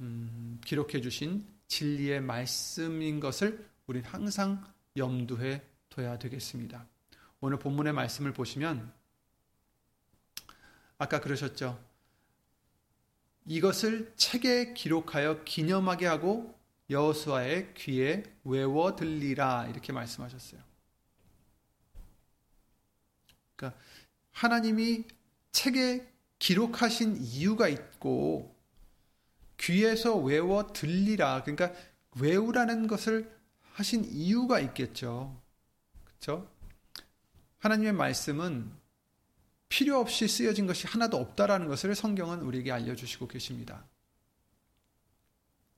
음, 0.00 0.60
기록해 0.64 1.00
주신 1.00 1.46
진리의 1.68 2.20
말씀인 2.20 3.20
것을 3.20 3.68
우리는 3.86 4.08
항상 4.08 4.64
염두에 4.96 5.66
둬야 5.88 6.18
되겠습니다. 6.18 6.86
오늘 7.40 7.58
본문의 7.58 7.92
말씀을 7.92 8.32
보시면 8.32 8.92
아까 10.98 11.20
그러셨죠. 11.20 11.82
이것을 13.46 14.12
책에 14.16 14.74
기록하여 14.74 15.44
기념하게 15.44 16.06
하고 16.06 16.58
여호수아의 16.90 17.74
귀에 17.74 18.24
외워 18.44 18.96
들리라 18.96 19.66
이렇게 19.68 19.92
말씀하셨어요. 19.92 20.60
그러니까 23.56 23.78
하나님이 24.32 25.04
책에 25.52 26.06
기록하신 26.38 27.16
이유가 27.16 27.68
있고 27.68 28.54
귀에서 29.58 30.16
외워 30.16 30.72
들리라. 30.72 31.42
그러니까 31.42 31.72
외우라는 32.20 32.86
것을 32.86 33.34
하신 33.72 34.04
이유가 34.04 34.60
있겠죠. 34.60 35.40
그렇죠? 36.04 36.50
하나님의 37.58 37.92
말씀은 37.92 38.70
필요 39.76 40.00
없이 40.00 40.26
쓰여진 40.26 40.66
것이 40.66 40.86
하나도 40.86 41.18
없다라는 41.18 41.68
것을 41.68 41.94
성경은 41.94 42.40
우리에게 42.40 42.72
알려주시고 42.72 43.28
계십니다. 43.28 43.84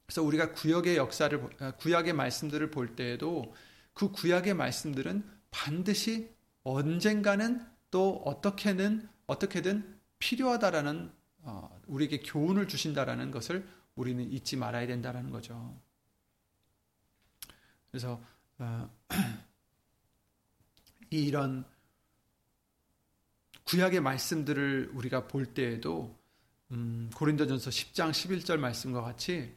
그래서 0.06 0.22
우리가 0.22 0.52
구약의 0.52 0.96
역사를 0.96 1.50
아, 1.58 1.72
구약의 1.72 2.12
말씀들을 2.12 2.70
볼 2.70 2.94
때에도 2.94 3.52
그 3.94 4.12
구약의 4.12 4.54
말씀들은 4.54 5.28
반드시 5.50 6.32
언젠가는 6.62 7.66
또 7.90 8.22
어떻게는 8.24 9.08
어떻게든 9.26 9.98
필요하다라는 10.20 11.12
어, 11.40 11.80
우리에게 11.88 12.20
교훈을 12.20 12.68
주신다라는 12.68 13.32
것을 13.32 13.66
우리는 13.96 14.30
잊지 14.30 14.58
말아야 14.58 14.86
된다라는 14.86 15.30
거죠. 15.30 15.76
그래서 17.90 18.22
어, 18.58 18.88
이런 21.10 21.64
구약의 23.68 24.00
말씀들을 24.00 24.92
우리가 24.94 25.26
볼 25.26 25.44
때에도 25.44 26.18
음, 26.70 27.10
고린도전서 27.14 27.68
10장 27.68 28.10
11절 28.12 28.56
말씀과 28.56 29.02
같이 29.02 29.54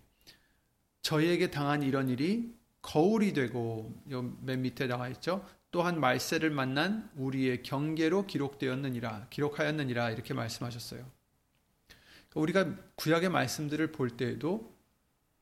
저희에게 1.01 1.50
당한 1.50 1.82
이런 1.82 2.10
일이 2.10 2.53
거울이 2.82 3.32
되고 3.32 3.94
맨 4.41 4.63
밑에 4.63 4.88
나와 4.88 5.08
있죠. 5.10 5.48
또한 5.72 6.01
말세를 6.01 6.50
만난 6.50 7.10
우리의 7.15 7.63
경계로 7.63 8.27
기록되었느니라 8.27 9.27
기록하였느니라 9.30 10.10
이렇게 10.10 10.34
말씀하셨어요. 10.34 11.10
우리가 12.36 12.75
구약의 12.96 13.30
말씀들을 13.30 13.94
볼 13.94 14.18
때에도 14.18 14.75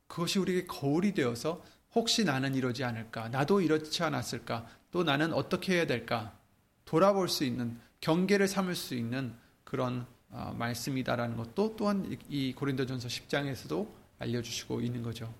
그것이 0.06 0.38
우리에게 0.38 0.66
거울이 0.68 1.14
되어서 1.14 1.64
혹시 1.92 2.24
나는 2.24 2.54
이러지 2.54 2.84
않을까? 2.84 3.30
나도 3.30 3.62
이렇지 3.62 4.04
않았을까? 4.04 4.68
또 4.92 5.02
나는 5.02 5.32
어떻게 5.32 5.74
해야 5.74 5.86
될까? 5.88 6.38
돌아볼 6.84 7.28
수 7.28 7.44
있는 7.44 7.80
경계를 8.00 8.48
삼을 8.48 8.74
수 8.74 8.94
있는 8.94 9.34
그런 9.64 10.06
어, 10.30 10.54
말씀이다라는 10.58 11.36
것도 11.36 11.76
또한 11.76 12.16
이 12.28 12.52
고린도전서 12.52 13.08
10장에서도 13.08 13.88
알려주시고 14.18 14.80
있는 14.80 15.02
거죠. 15.02 15.32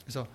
그래서 0.00 0.26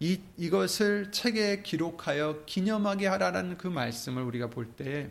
이, 0.00 0.20
이것을 0.36 1.12
책에 1.12 1.62
기록하여 1.62 2.44
기념하게 2.46 3.06
하라는 3.06 3.58
그 3.58 3.68
말씀을 3.68 4.22
우리가 4.22 4.50
볼때 4.50 5.10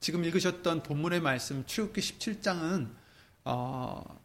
지금 0.00 0.24
읽으셨던 0.24 0.82
본문의 0.82 1.20
말씀 1.20 1.64
출국기 1.64 2.00
17장은 2.00 2.88
어, 3.44 4.20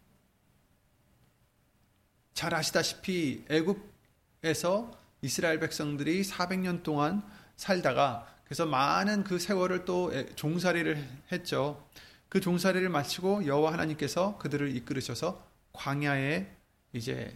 잘 2.33 2.53
아시다시피 2.53 3.45
애굽에서 3.49 4.91
이스라엘 5.21 5.59
백성들이 5.59 6.23
400년 6.23 6.83
동안 6.83 7.23
살다가 7.55 8.36
그래서 8.47 8.65
많은 8.65 9.25
그 9.25 9.39
세월을 9.39 9.83
또 9.83 10.09
종살이를 10.35 11.05
했죠. 11.33 11.85
그 12.29 12.39
종살이를 12.39 12.87
마치고 12.87 13.45
여호와 13.45 13.73
하나님께서 13.73 14.37
그들을 14.37 14.73
이끌으셔서 14.73 15.45
광야에 15.73 16.47
이제 16.93 17.35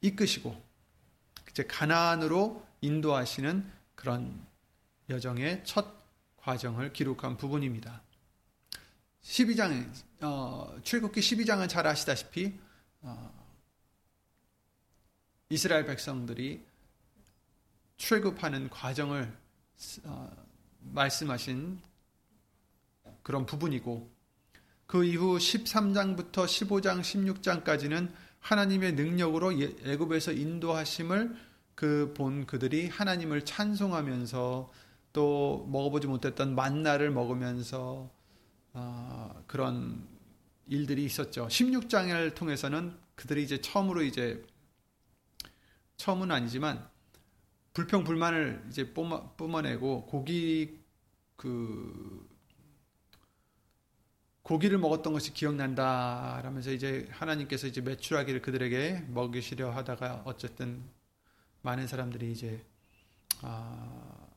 이끄시고 0.00 0.62
이제 1.50 1.64
가나안으로 1.64 2.64
인도하시는 2.82 3.68
그런 3.96 4.46
여정의 5.10 5.62
첫 5.64 5.86
과정을 6.36 6.92
기록한 6.92 7.36
부분입니다. 7.36 8.00
12장 9.22 9.90
어, 10.20 10.78
출국기 10.84 11.20
12장은 11.20 11.68
잘 11.68 11.86
아시다시피 11.86 12.58
어, 13.02 13.32
이스라엘 15.48 15.84
백성들이 15.84 16.64
출국하는 17.96 18.68
과정을 18.70 19.22
어, 19.24 19.43
말씀하신 20.80 21.80
그런 23.22 23.46
부분이고 23.46 24.10
그 24.86 25.04
이후 25.04 25.38
13장부터 25.38 26.44
15장 26.44 27.00
16장까지는 27.00 28.12
하나님의 28.40 28.92
능력으로 28.92 29.58
예, 29.60 29.74
애굽에서 29.84 30.32
인도하심을 30.32 31.34
그 31.74 32.12
본 32.14 32.46
그들이 32.46 32.88
하나님을 32.88 33.44
찬송하면서 33.44 34.70
또 35.12 35.68
먹어보지 35.70 36.06
못했던 36.06 36.54
만나를 36.54 37.10
먹으면서 37.10 38.10
어, 38.72 39.44
그런 39.46 40.06
일들이 40.66 41.04
있었죠. 41.04 41.46
16장을 41.48 42.34
통해서는 42.34 42.96
그들이 43.14 43.44
이제 43.44 43.60
처음으로 43.60 44.02
이제 44.02 44.44
처음은 45.96 46.30
아니지만 46.30 46.88
불평 47.74 48.04
불만을 48.04 48.64
이제 48.68 48.92
뿜어, 48.94 49.34
뿜어내고 49.36 50.06
고기 50.06 50.78
그 51.36 52.24
고기를 54.42 54.78
먹었던 54.78 55.12
것이 55.12 55.32
기억난다 55.32 56.40
라면서 56.44 56.70
이제 56.70 57.08
하나님께서 57.10 57.66
이제 57.66 57.80
매출하기를 57.80 58.42
그들에게 58.42 59.06
먹이시려 59.08 59.70
하다가 59.70 60.22
어쨌든 60.24 60.84
많은 61.62 61.88
사람들이 61.88 62.30
이제 62.30 62.64
아, 63.42 64.28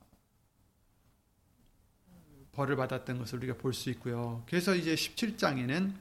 벌을 2.54 2.76
받았던 2.76 3.20
것을 3.20 3.38
우리가 3.38 3.58
볼 3.58 3.74
수 3.74 3.92
있고요. 3.92 4.44
그래서 4.48 4.74
이제 4.74 4.96
17장에는 4.96 5.94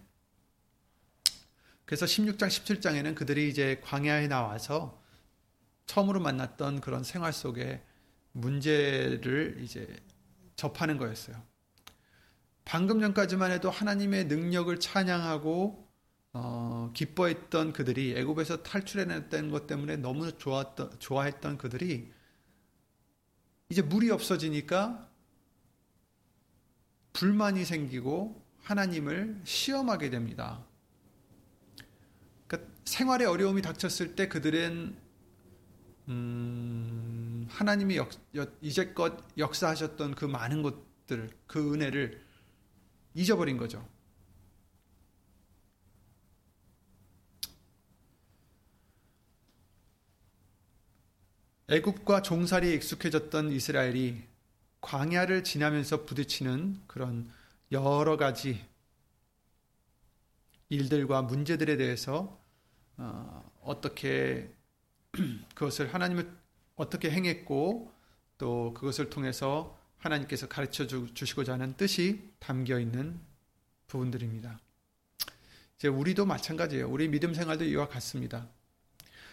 그래서 1.84 2.06
16장 2.06 2.48
17장에는 2.48 3.14
그들이 3.14 3.48
이제 3.50 3.80
광야에 3.84 4.26
나와서 4.28 5.04
처음으로 5.86 6.20
만났던 6.20 6.80
그런 6.80 7.04
생활 7.04 7.32
속에 7.32 7.82
문제를 8.32 9.58
이제 9.60 9.86
접하는 10.56 10.98
거였어요. 10.98 11.42
방금 12.64 13.00
전까지만 13.00 13.52
해도 13.52 13.70
하나님의 13.70 14.26
능력을 14.26 14.78
찬양하고 14.80 15.86
어, 16.32 16.90
기뻐했던 16.92 17.72
그들이 17.72 18.14
애굽에서 18.18 18.62
탈출해냈던 18.62 19.50
것 19.50 19.66
때문에 19.66 19.96
너무 19.96 20.36
좋았던, 20.36 20.98
좋아했던 20.98 21.56
그들이 21.56 22.12
이제 23.70 23.80
물이 23.80 24.10
없어지니까 24.10 25.08
불만이 27.14 27.64
생기고 27.64 28.44
하나님을 28.62 29.40
시험하게 29.44 30.10
됩니다. 30.10 30.62
그러니까 32.46 32.70
생활에 32.84 33.24
어려움이 33.24 33.62
닥쳤을 33.62 34.14
때 34.14 34.28
그들은 34.28 35.05
음, 36.08 37.46
하나님이 37.50 37.96
역, 37.96 38.10
이제껏 38.60 39.24
역사하셨던 39.36 40.14
그 40.14 40.24
많은 40.24 40.62
것들, 40.62 41.30
그 41.46 41.74
은혜를 41.74 42.24
잊어버린 43.14 43.56
거죠. 43.56 43.86
애굽과 51.68 52.22
종살이에 52.22 52.74
익숙해졌던 52.74 53.50
이스라엘이 53.50 54.22
광야를 54.80 55.42
지나면서 55.42 56.04
부딪히는 56.04 56.82
그런 56.86 57.28
여러 57.72 58.16
가지 58.16 58.64
일들과 60.68 61.22
문제들에 61.22 61.76
대해서 61.76 62.40
어, 62.98 63.52
어떻게 63.62 64.48
그것을 65.54 65.92
하나님을 65.92 66.30
어떻게 66.76 67.10
행했고 67.10 67.92
또 68.38 68.74
그것을 68.74 69.10
통해서 69.10 69.78
하나님께서 69.98 70.48
가르쳐 70.48 70.86
주시고자 70.86 71.54
하는 71.54 71.74
뜻이 71.76 72.30
담겨 72.38 72.78
있는 72.78 73.18
부분들입니다. 73.86 74.60
이제 75.76 75.88
우리도 75.88 76.26
마찬가지예요. 76.26 76.88
우리 76.88 77.08
믿음 77.08 77.34
생활도 77.34 77.64
이와 77.64 77.88
같습니다. 77.88 78.48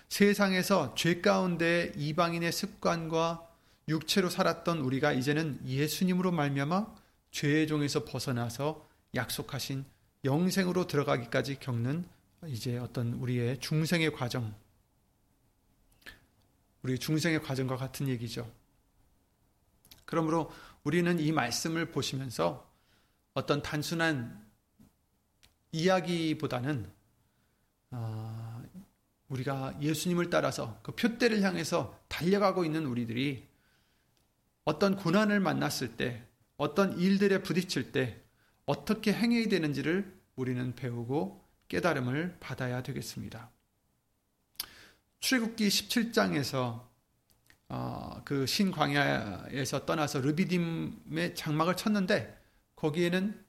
세상에서 0.09 0.93
죄 0.95 1.21
가운데 1.21 1.91
이방인의 1.95 2.51
습관과 2.51 3.49
육체로 3.87 4.29
살았던 4.29 4.79
우리가 4.79 5.11
이제는 5.13 5.59
예수님으로 5.65 6.31
말미암아 6.31 6.95
죄의 7.31 7.67
종에서 7.67 8.05
벗어나서 8.05 8.87
약속하신 9.15 9.85
영생으로 10.23 10.87
들어가기까지 10.87 11.59
겪는 11.59 12.05
이제 12.47 12.77
어떤 12.77 13.13
우리의 13.13 13.59
중생의 13.59 14.13
과정 14.13 14.53
우리 16.83 16.99
중생의 16.99 17.41
과정과 17.41 17.77
같은 17.77 18.07
얘기죠. 18.07 18.49
그러므로 20.05 20.51
우리는 20.83 21.19
이 21.19 21.31
말씀을 21.31 21.91
보시면서 21.91 22.69
어떤 23.33 23.61
단순한 23.61 24.45
이야기보다는 25.71 26.91
어, 27.91 28.63
우리가 29.29 29.75
예수님을 29.81 30.29
따라서 30.29 30.79
그 30.83 30.91
표대를 30.93 31.41
향해서 31.41 31.99
달려가고 32.07 32.65
있는 32.65 32.85
우리들이 32.85 33.47
어떤 34.65 34.95
고난을 34.95 35.39
만났을 35.39 35.97
때, 35.97 36.23
어떤 36.57 36.97
일들에 36.97 37.41
부딪힐 37.41 37.91
때 37.91 38.21
어떻게 38.65 39.11
행해야 39.11 39.47
되는지를 39.49 40.19
우리는 40.35 40.75
배우고 40.75 41.43
깨달음을 41.67 42.37
받아야 42.39 42.83
되겠습니다. 42.83 43.49
출애굽기 45.23 45.69
17장에서 45.69 46.85
어, 47.69 48.21
그 48.25 48.45
신광야에서 48.45 49.85
떠나서 49.85 50.19
르비딤의 50.19 51.33
장막을 51.33 51.77
쳤는데 51.77 52.37
거기에는 52.75 53.41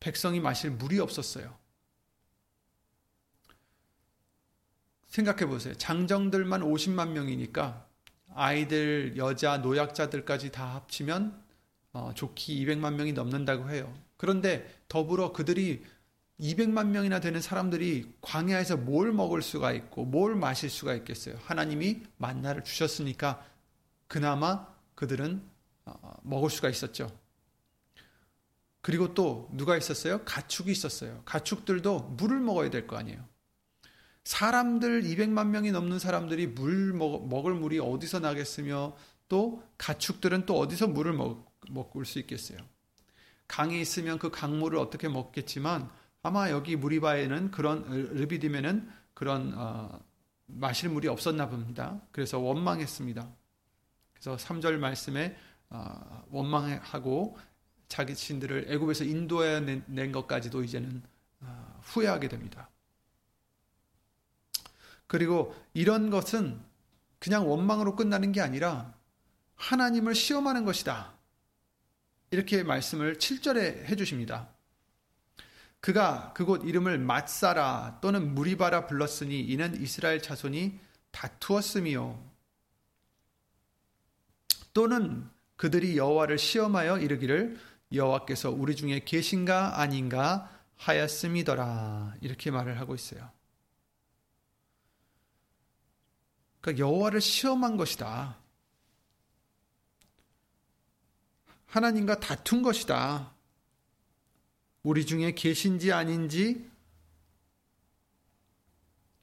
백성이 0.00 0.40
마실 0.40 0.70
물이 0.70 0.98
없었어요. 1.00 1.54
생각해 5.08 5.44
보세요. 5.44 5.74
장정들만 5.74 6.62
50만 6.62 7.10
명이니까 7.10 7.86
아이들, 8.34 9.18
여자, 9.18 9.58
노약자들까지 9.58 10.52
다 10.52 10.74
합치면 10.74 11.38
어, 11.92 12.12
좋기 12.14 12.64
200만 12.64 12.94
명이 12.94 13.12
넘는다고 13.12 13.68
해요. 13.68 13.94
그런데 14.16 14.74
더불어 14.88 15.34
그들이 15.34 15.84
200만 16.40 16.88
명이나 16.88 17.20
되는 17.20 17.40
사람들이 17.40 18.12
광야에서 18.20 18.76
뭘 18.76 19.12
먹을 19.12 19.40
수가 19.42 19.72
있고 19.72 20.04
뭘 20.04 20.34
마실 20.34 20.68
수가 20.68 20.94
있겠어요. 20.94 21.38
하나님이 21.44 22.02
만나를 22.16 22.64
주셨으니까 22.64 23.44
그나마 24.08 24.66
그들은 24.94 25.42
어, 25.86 26.14
먹을 26.22 26.50
수가 26.50 26.68
있었죠. 26.68 27.10
그리고 28.80 29.14
또 29.14 29.48
누가 29.52 29.76
있었어요? 29.76 30.24
가축이 30.24 30.70
있었어요. 30.70 31.22
가축들도 31.24 32.00
물을 32.18 32.38
먹어야 32.40 32.70
될 32.70 32.86
거 32.86 32.96
아니에요. 32.96 33.26
사람들 34.24 35.02
200만 35.02 35.48
명이 35.48 35.70
넘는 35.70 35.98
사람들이 35.98 36.48
물 36.48 36.92
먹, 36.92 37.28
먹을 37.28 37.54
물이 37.54 37.78
어디서 37.78 38.20
나겠으며 38.20 38.96
또 39.28 39.62
가축들은 39.78 40.46
또 40.46 40.58
어디서 40.58 40.88
물을 40.88 41.12
먹, 41.12 41.50
먹을 41.70 42.04
수 42.04 42.18
있겠어요. 42.18 42.58
강이 43.48 43.80
있으면 43.80 44.18
그 44.18 44.30
강물을 44.30 44.78
어떻게 44.78 45.08
먹겠지만 45.08 45.90
아마 46.24 46.50
여기 46.50 46.74
무리바에는 46.74 47.50
그런 47.50 47.84
르비딤에는 47.84 48.90
그런 49.12 49.52
어, 49.58 50.00
마실 50.46 50.88
물이 50.88 51.06
없었나 51.06 51.50
봅니다. 51.50 52.00
그래서 52.12 52.38
원망했습니다. 52.38 53.30
그래서 54.14 54.36
3절 54.36 54.78
말씀에 54.78 55.36
어, 55.68 56.24
원망하고 56.30 57.36
자기 57.88 58.14
신들을 58.14 58.72
애굽에서 58.72 59.04
인도해 59.04 59.60
낸 59.60 60.12
것까지도 60.12 60.64
이제는 60.64 61.02
어, 61.40 61.80
후회하게 61.82 62.28
됩니다. 62.28 62.70
그리고 65.06 65.54
이런 65.74 66.08
것은 66.08 66.58
그냥 67.18 67.50
원망으로 67.50 67.96
끝나는 67.96 68.32
게 68.32 68.40
아니라 68.40 68.94
하나님을 69.56 70.14
시험하는 70.14 70.64
것이다. 70.64 71.12
이렇게 72.30 72.62
말씀을 72.62 73.18
7절에 73.18 73.84
해 73.84 73.94
주십니다. 73.94 74.53
그가 75.84 76.32
그곳 76.32 76.64
이름을 76.64 76.96
맛사라 76.96 77.98
또는 78.00 78.34
무리바라 78.34 78.86
불렀으니 78.86 79.38
이는 79.38 79.78
이스라엘 79.82 80.22
자손이 80.22 80.80
다투었음이요. 81.10 82.26
또는 84.72 85.28
그들이 85.56 85.98
여호와를 85.98 86.38
시험하여 86.38 87.00
이르기를 87.00 87.60
여호와께서 87.92 88.50
우리 88.50 88.76
중에 88.76 89.00
계신가 89.04 89.78
아닌가 89.78 90.50
하였음이더라. 90.76 92.14
이렇게 92.22 92.50
말을 92.50 92.80
하고 92.80 92.94
있어요. 92.94 93.30
그러니까 96.62 96.82
여호와를 96.82 97.20
시험한 97.20 97.76
것이다. 97.76 98.38
하나님과 101.66 102.20
다툰 102.20 102.62
것이다. 102.62 103.33
우리 104.84 105.04
중에 105.06 105.32
계신지 105.32 105.92
아닌지 105.92 106.70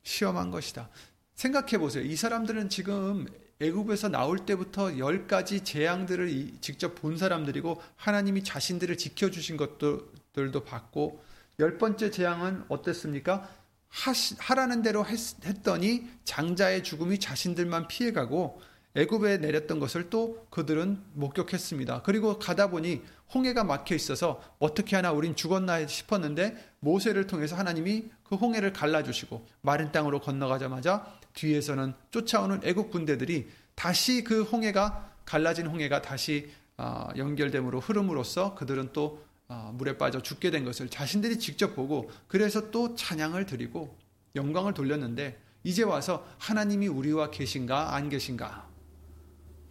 시험한 0.03 0.49
것이다. 0.49 0.89
생각해 1.35 1.77
보세요. 1.77 2.03
이 2.03 2.15
사람들은 2.15 2.69
지금 2.69 3.27
애굽에서 3.61 4.09
나올 4.09 4.39
때부터 4.39 4.97
열 4.97 5.27
가지 5.27 5.63
재앙들을 5.63 6.53
직접 6.61 6.95
본 6.95 7.15
사람들이고 7.15 7.79
하나님이 7.95 8.43
자신들을 8.43 8.97
지켜주신 8.97 9.55
것들도 9.55 10.63
봤고 10.63 11.23
열 11.59 11.77
번째 11.77 12.09
재앙은 12.09 12.65
어땠습니까? 12.67 13.47
하시, 13.87 14.35
하라는 14.39 14.81
대로 14.81 15.05
했, 15.05 15.45
했더니 15.45 16.09
장자의 16.23 16.83
죽음이 16.83 17.19
자신들만 17.19 17.87
피해가고 17.87 18.59
애굽에 18.95 19.37
내렸던 19.37 19.79
것을 19.79 20.09
또 20.09 20.45
그들은 20.49 21.01
목격했습니다. 21.13 22.01
그리고 22.01 22.39
가다 22.39 22.69
보니 22.69 23.01
홍해가 23.33 23.63
막혀 23.63 23.95
있어서 23.95 24.41
어떻게 24.59 24.95
하나 24.95 25.11
우린 25.11 25.35
죽었나 25.35 25.87
싶었는데 25.87 26.73
모세를 26.79 27.27
통해서 27.27 27.55
하나님이 27.55 28.09
그 28.23 28.35
홍해를 28.35 28.73
갈라주시고 28.73 29.47
마른 29.61 29.91
땅으로 29.91 30.19
건너가자마자 30.19 31.05
뒤에서는 31.33 31.93
쫓아오는 32.11 32.59
애국 32.63 32.91
군대들이 32.91 33.49
다시 33.75 34.23
그 34.23 34.43
홍해가 34.43 35.11
갈라진 35.25 35.67
홍해가 35.67 36.01
다시 36.01 36.51
아, 36.75 37.09
연결됨으로 37.15 37.79
흐름으로써 37.79 38.55
그들은 38.55 38.89
또 38.91 39.23
아, 39.47 39.71
물에 39.73 39.97
빠져 39.97 40.21
죽게 40.21 40.51
된 40.51 40.65
것을 40.65 40.89
자신들이 40.89 41.39
직접 41.39 41.75
보고 41.75 42.09
그래서 42.27 42.71
또 42.71 42.95
찬양을 42.95 43.45
드리고 43.45 43.97
영광을 44.35 44.73
돌렸는데 44.73 45.39
이제 45.63 45.83
와서 45.83 46.25
하나님이 46.39 46.87
우리와 46.87 47.31
계신가 47.31 47.95
안 47.95 48.09
계신가 48.09 48.70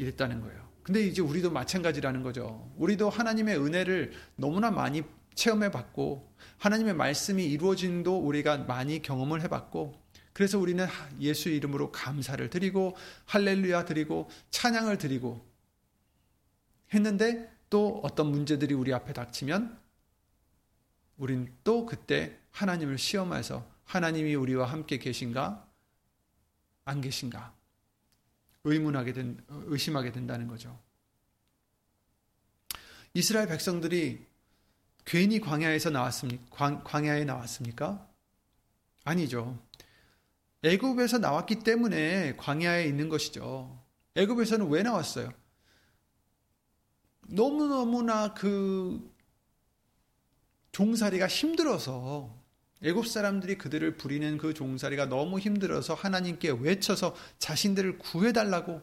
이랬다는 0.00 0.40
거예요. 0.40 0.68
근데 0.82 1.02
이제 1.06 1.22
우리도 1.22 1.50
마찬가지라는 1.50 2.22
거죠. 2.22 2.72
우리도 2.76 3.10
하나님의 3.10 3.58
은혜를 3.58 4.12
너무나 4.36 4.70
많이 4.70 5.02
체험해 5.34 5.70
봤고 5.70 6.34
하나님의 6.58 6.94
말씀이 6.94 7.44
이루어진도 7.44 8.18
우리가 8.18 8.58
많이 8.58 9.00
경험을 9.02 9.42
해 9.42 9.48
봤고 9.48 9.94
그래서 10.32 10.58
우리는 10.58 10.86
예수 11.20 11.48
이름으로 11.48 11.92
감사를 11.92 12.48
드리고 12.50 12.96
할렐루야 13.26 13.84
드리고 13.84 14.30
찬양을 14.50 14.98
드리고 14.98 15.46
했는데 16.94 17.50
또 17.68 18.00
어떤 18.02 18.30
문제들이 18.30 18.74
우리 18.74 18.92
앞에 18.92 19.12
닥치면 19.12 19.78
우린 21.18 21.52
또 21.62 21.86
그때 21.86 22.38
하나님을 22.50 22.98
시험해서 22.98 23.66
하나님이 23.84 24.34
우리와 24.34 24.66
함께 24.66 24.98
계신가 24.98 25.66
안 26.84 27.00
계신가 27.00 27.59
의문하게 28.64 29.12
된, 29.12 29.44
의심하게 29.48 30.12
된다는 30.12 30.46
거죠. 30.46 30.78
이스라엘 33.14 33.48
백성들이 33.48 34.26
괜히 35.04 35.40
광야에서 35.40 35.90
나왔습니까? 35.90 36.44
광, 36.50 36.84
광야에 36.84 37.24
나왔습니까? 37.24 38.06
아니죠. 39.04 39.58
애굽에서 40.62 41.18
나왔기 41.18 41.60
때문에 41.60 42.36
광야에 42.36 42.84
있는 42.84 43.08
것이죠. 43.08 43.82
애굽에서는 44.14 44.68
왜 44.68 44.82
나왔어요? 44.82 45.32
너무너무나 47.28 48.34
그 48.34 49.12
종살이가 50.72 51.26
힘들어서 51.28 52.39
애굽 52.82 53.06
사람들이 53.06 53.58
그들을 53.58 53.96
부리는 53.96 54.38
그 54.38 54.54
종살이가 54.54 55.06
너무 55.06 55.38
힘들어서 55.38 55.94
하나님께 55.94 56.50
외쳐서 56.60 57.14
자신들을 57.38 57.98
구해달라고 57.98 58.80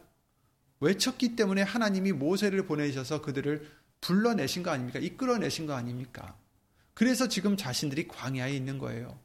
외쳤기 0.80 1.34
때문에 1.34 1.62
하나님이 1.62 2.12
모세를 2.12 2.66
보내셔서 2.66 3.22
그들을 3.22 3.68
불러내신 4.00 4.62
거 4.62 4.70
아닙니까? 4.70 5.00
이끌어내신 5.00 5.66
거 5.66 5.74
아닙니까? 5.74 6.36
그래서 6.94 7.28
지금 7.28 7.56
자신들이 7.56 8.06
광야에 8.06 8.54
있는 8.54 8.78
거예요. 8.78 9.18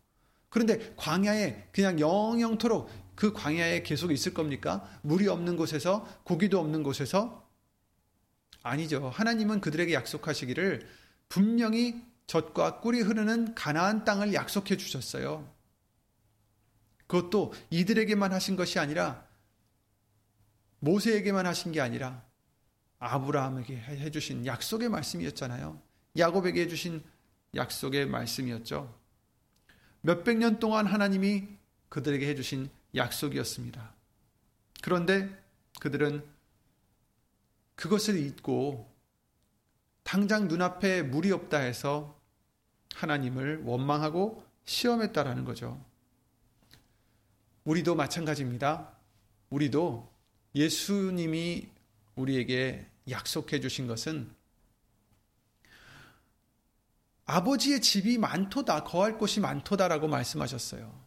그런데 0.49 0.93
광야에 0.97 1.69
그냥 1.71 1.99
영영토록 1.99 2.89
그 3.15 3.33
광야에 3.33 3.83
계속 3.83 4.11
있을 4.11 4.33
겁니까? 4.33 4.87
물이 5.03 5.27
없는 5.27 5.55
곳에서 5.57 6.07
고기도 6.23 6.59
없는 6.59 6.81
곳에서 6.83 7.47
아니죠. 8.63 9.09
하나님은 9.09 9.61
그들에게 9.61 9.93
약속하시기를 9.93 10.87
분명히 11.29 12.01
젖과 12.27 12.79
꿀이 12.79 13.01
흐르는 13.01 13.55
가나안 13.55 14.05
땅을 14.05 14.33
약속해 14.33 14.77
주셨어요. 14.77 15.51
그것도 17.07 17.53
이들에게만 17.69 18.31
하신 18.33 18.55
것이 18.55 18.79
아니라 18.79 19.27
모세에게만 20.79 21.45
하신 21.45 21.71
게 21.71 21.81
아니라 21.81 22.23
아브라함에게 22.99 23.75
해 23.77 24.11
주신 24.11 24.45
약속의 24.45 24.89
말씀이었잖아요. 24.89 25.81
야곱에게 26.17 26.61
해 26.61 26.67
주신 26.67 27.03
약속의 27.55 28.07
말씀이었죠. 28.07 28.97
몇백 30.01 30.37
년 30.37 30.59
동안 30.59 30.85
하나님이 30.85 31.47
그들에게 31.89 32.27
해 32.27 32.35
주신 32.35 32.69
약속이었습니다. 32.95 33.93
그런데 34.81 35.29
그들은 35.79 36.23
그것을 37.75 38.17
잊고 38.17 38.92
당장 40.03 40.47
눈앞에 40.47 41.01
물이 41.03 41.31
없다 41.31 41.59
해서 41.59 42.19
하나님을 42.95 43.63
원망하고 43.63 44.45
시험했다라는 44.65 45.45
거죠. 45.45 45.83
우리도 47.63 47.95
마찬가지입니다. 47.95 48.91
우리도 49.49 50.11
예수님이 50.55 51.69
우리에게 52.15 52.87
약속해 53.09 53.59
주신 53.59 53.87
것은 53.87 54.33
아버지의 57.25 57.81
집이 57.81 58.17
많도다, 58.17 58.83
거할 58.83 59.17
곳이 59.17 59.39
많도다라고 59.39 60.07
말씀하셨어요. 60.07 61.03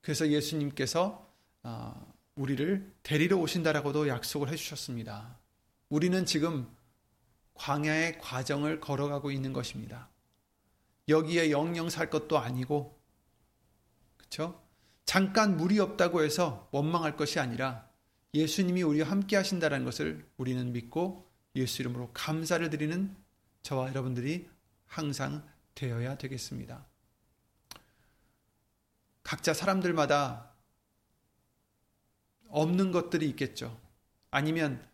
그래서 0.00 0.28
예수님께서 0.28 1.30
어, 1.62 2.14
우리를 2.34 2.92
데리러 3.02 3.36
오신다라고도 3.36 4.08
약속을 4.08 4.48
해주셨습니다. 4.48 5.39
우리는 5.90 6.24
지금 6.24 6.74
광야의 7.54 8.18
과정을 8.18 8.80
걸어가고 8.80 9.30
있는 9.30 9.52
것입니다. 9.52 10.08
여기에 11.08 11.50
영영 11.50 11.90
살 11.90 12.08
것도 12.08 12.38
아니고, 12.38 12.98
그렇죠? 14.16 14.62
잠깐 15.04 15.56
물이 15.56 15.78
없다고 15.80 16.22
해서 16.22 16.68
원망할 16.70 17.16
것이 17.16 17.40
아니라 17.40 17.88
예수님이 18.32 18.82
우리와 18.84 19.10
함께 19.10 19.34
하신다는 19.36 19.84
것을 19.84 20.26
우리는 20.36 20.72
믿고 20.72 21.28
예수 21.56 21.82
이름으로 21.82 22.10
감사를 22.14 22.70
드리는 22.70 23.14
저와 23.62 23.88
여러분들이 23.88 24.48
항상 24.86 25.46
되어야 25.74 26.16
되겠습니다. 26.16 26.86
각자 29.24 29.52
사람들마다 29.52 30.52
없는 32.48 32.92
것들이 32.92 33.28
있겠죠. 33.30 33.76
아니면 34.30 34.88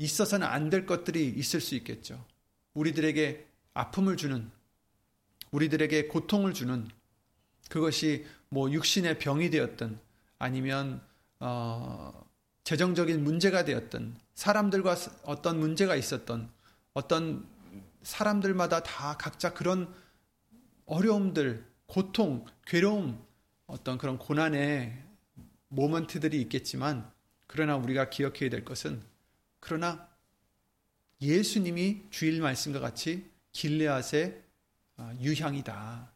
있어서는 0.00 0.46
안 0.46 0.70
될 0.70 0.86
것들이 0.86 1.28
있을 1.28 1.60
수 1.60 1.74
있겠죠. 1.74 2.24
우리들에게 2.72 3.46
아픔을 3.74 4.16
주는, 4.16 4.50
우리들에게 5.50 6.08
고통을 6.08 6.54
주는 6.54 6.88
그것이 7.68 8.24
뭐 8.48 8.70
육신의 8.70 9.18
병이 9.18 9.50
되었든 9.50 9.98
아니면 10.38 11.02
어, 11.38 12.26
재정적인 12.64 13.22
문제가 13.22 13.64
되었든 13.64 14.16
사람들과 14.34 14.96
어떤 15.24 15.60
문제가 15.60 15.96
있었던 15.96 16.50
어떤 16.94 17.46
사람들마다 18.02 18.82
다 18.82 19.16
각자 19.18 19.52
그런 19.52 19.92
어려움들, 20.86 21.64
고통, 21.86 22.46
괴로움, 22.66 23.22
어떤 23.66 23.98
그런 23.98 24.18
고난의 24.18 25.04
모먼트들이 25.68 26.40
있겠지만 26.42 27.10
그러나 27.46 27.76
우리가 27.76 28.08
기억해야 28.08 28.48
될 28.48 28.64
것은 28.64 29.09
그러나 29.60 30.08
예수님이 31.20 32.02
주일 32.10 32.40
말씀과 32.40 32.80
같이 32.80 33.30
길레앗의 33.52 34.42
아, 34.96 35.14
유향이다. 35.20 36.12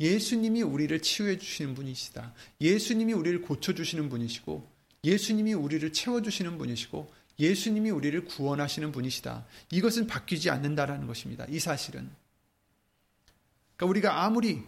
예수님이 0.00 0.62
우리를 0.62 1.00
치유해 1.02 1.38
주시는 1.38 1.74
분이시다. 1.74 2.34
예수님이 2.60 3.12
우리를 3.12 3.42
고쳐 3.42 3.74
주시는 3.74 4.08
분이시고 4.08 4.66
예수님이 5.04 5.52
우리를 5.54 5.92
채워 5.92 6.22
주시는 6.22 6.58
분이시고 6.58 7.12
예수님이 7.38 7.90
우리를 7.90 8.24
구원하시는 8.24 8.92
분이시다. 8.92 9.46
이것은 9.70 10.06
바뀌지 10.06 10.50
않는다라는 10.50 11.06
것입니다. 11.06 11.46
이 11.48 11.58
사실은. 11.58 12.10
그러니까 13.76 13.86
우리가 13.86 14.24
아무리 14.24 14.62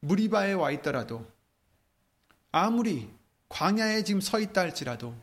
무리바에 0.00 0.52
와 0.52 0.70
있더라도 0.70 1.28
아무리 2.52 3.10
광야에 3.48 4.04
지금 4.04 4.20
서 4.20 4.38
있다 4.38 4.60
할지라도 4.60 5.14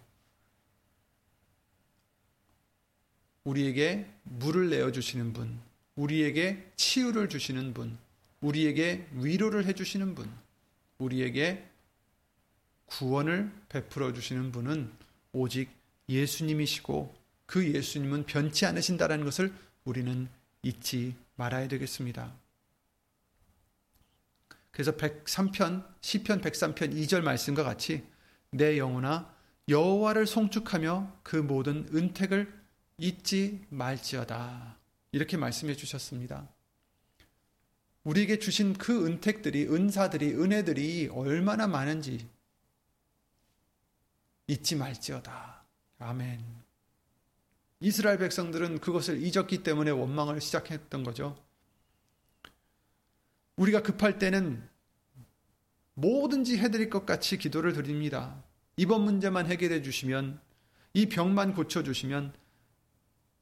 우리에게 3.46 4.06
물을 4.24 4.70
내어 4.70 4.92
주시는 4.92 5.34
분, 5.34 5.60
우리에게 5.96 6.72
치유를 6.76 7.30
주시는 7.30 7.74
분, 7.74 7.98
우리에게 8.42 9.08
위로를 9.14 9.66
해 9.66 9.74
주시는 9.74 10.14
분, 10.16 10.30
우리에게 10.98 11.66
구원을 12.88 13.52
베풀어 13.70 14.14
주시는 14.14 14.52
분은 14.52 14.92
오직 15.32 15.70
예수님이시고 16.10 17.16
그 17.46 17.74
예수님은 17.74 18.26
변치 18.26 18.66
않으신다라는 18.66 19.26
것을 19.26 19.54
우리는 19.84 20.28
잊지 20.64 21.16
말아야 21.36 21.68
되겠습니다. 21.68 22.34
그래서 24.72 24.96
103편 24.96 25.86
시편 26.02 26.42
103편 26.42 26.94
2절 26.94 27.22
말씀과 27.22 27.64
같이 27.64 28.04
내 28.50 28.78
영혼아 28.78 29.34
여호와를 29.70 30.28
송축하며 30.28 31.20
그 31.24 31.38
모든 31.38 31.88
은택을 31.94 32.65
잊지 32.98 33.66
말지어다. 33.70 34.78
이렇게 35.12 35.38
말씀해 35.38 35.76
주셨습니다. 35.76 36.48
우리에게 38.04 38.40
주신 38.40 38.74
그 38.74 39.06
은택들이 39.06 39.68
은사들이 39.68 40.36
은혜들이 40.36 41.10
얼마나 41.12 41.68
많은지 41.68 42.28
잊지 44.48 44.76
말지어다. 44.76 45.64
아멘. 46.00 46.44
이스라엘 47.80 48.18
백성들은 48.18 48.80
그것을 48.80 49.22
잊었기 49.24 49.64
때문에 49.64 49.92
원망을 49.92 50.40
시작했던 50.40 51.04
거죠. 51.04 51.36
우리가 53.58 53.82
급할 53.82 54.20
때는 54.20 54.68
뭐든지 55.96 56.58
해드릴 56.58 56.90
것 56.90 57.06
같이 57.06 57.38
기도를 57.38 57.74
드립니다. 57.74 58.44
이번 58.78 59.04
문제만 59.04 59.48
해결해 59.48 59.82
주시면, 59.82 60.42
이 60.94 61.08
병만 61.08 61.54
고쳐 61.54 61.84
주시면, 61.84 62.34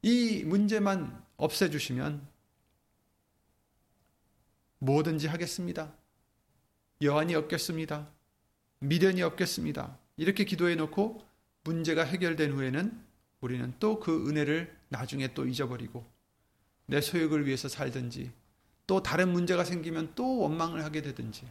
이 0.04 0.44
문제만 0.44 1.24
없애 1.38 1.70
주시면, 1.70 2.28
뭐든지 4.80 5.28
하겠습니다. 5.28 5.94
여한이 7.00 7.34
없겠습니다. 7.34 8.06
미련이 8.80 9.22
없겠습니다. 9.22 9.96
이렇게 10.18 10.44
기도해 10.44 10.74
놓고 10.74 11.26
문제가 11.64 12.04
해결된 12.04 12.52
후에는 12.52 13.02
우리는 13.40 13.72
또 13.80 13.98
그 13.98 14.28
은혜를 14.28 14.76
나중에 14.90 15.32
또 15.32 15.46
잊어버리고 15.46 16.04
내 16.84 17.00
소욕을 17.00 17.46
위해서 17.46 17.68
살든지 17.68 18.30
또 18.86 19.02
다른 19.02 19.32
문제가 19.32 19.64
생기면 19.64 20.12
또 20.14 20.40
원망을 20.40 20.84
하게 20.84 21.00
되든지 21.00 21.50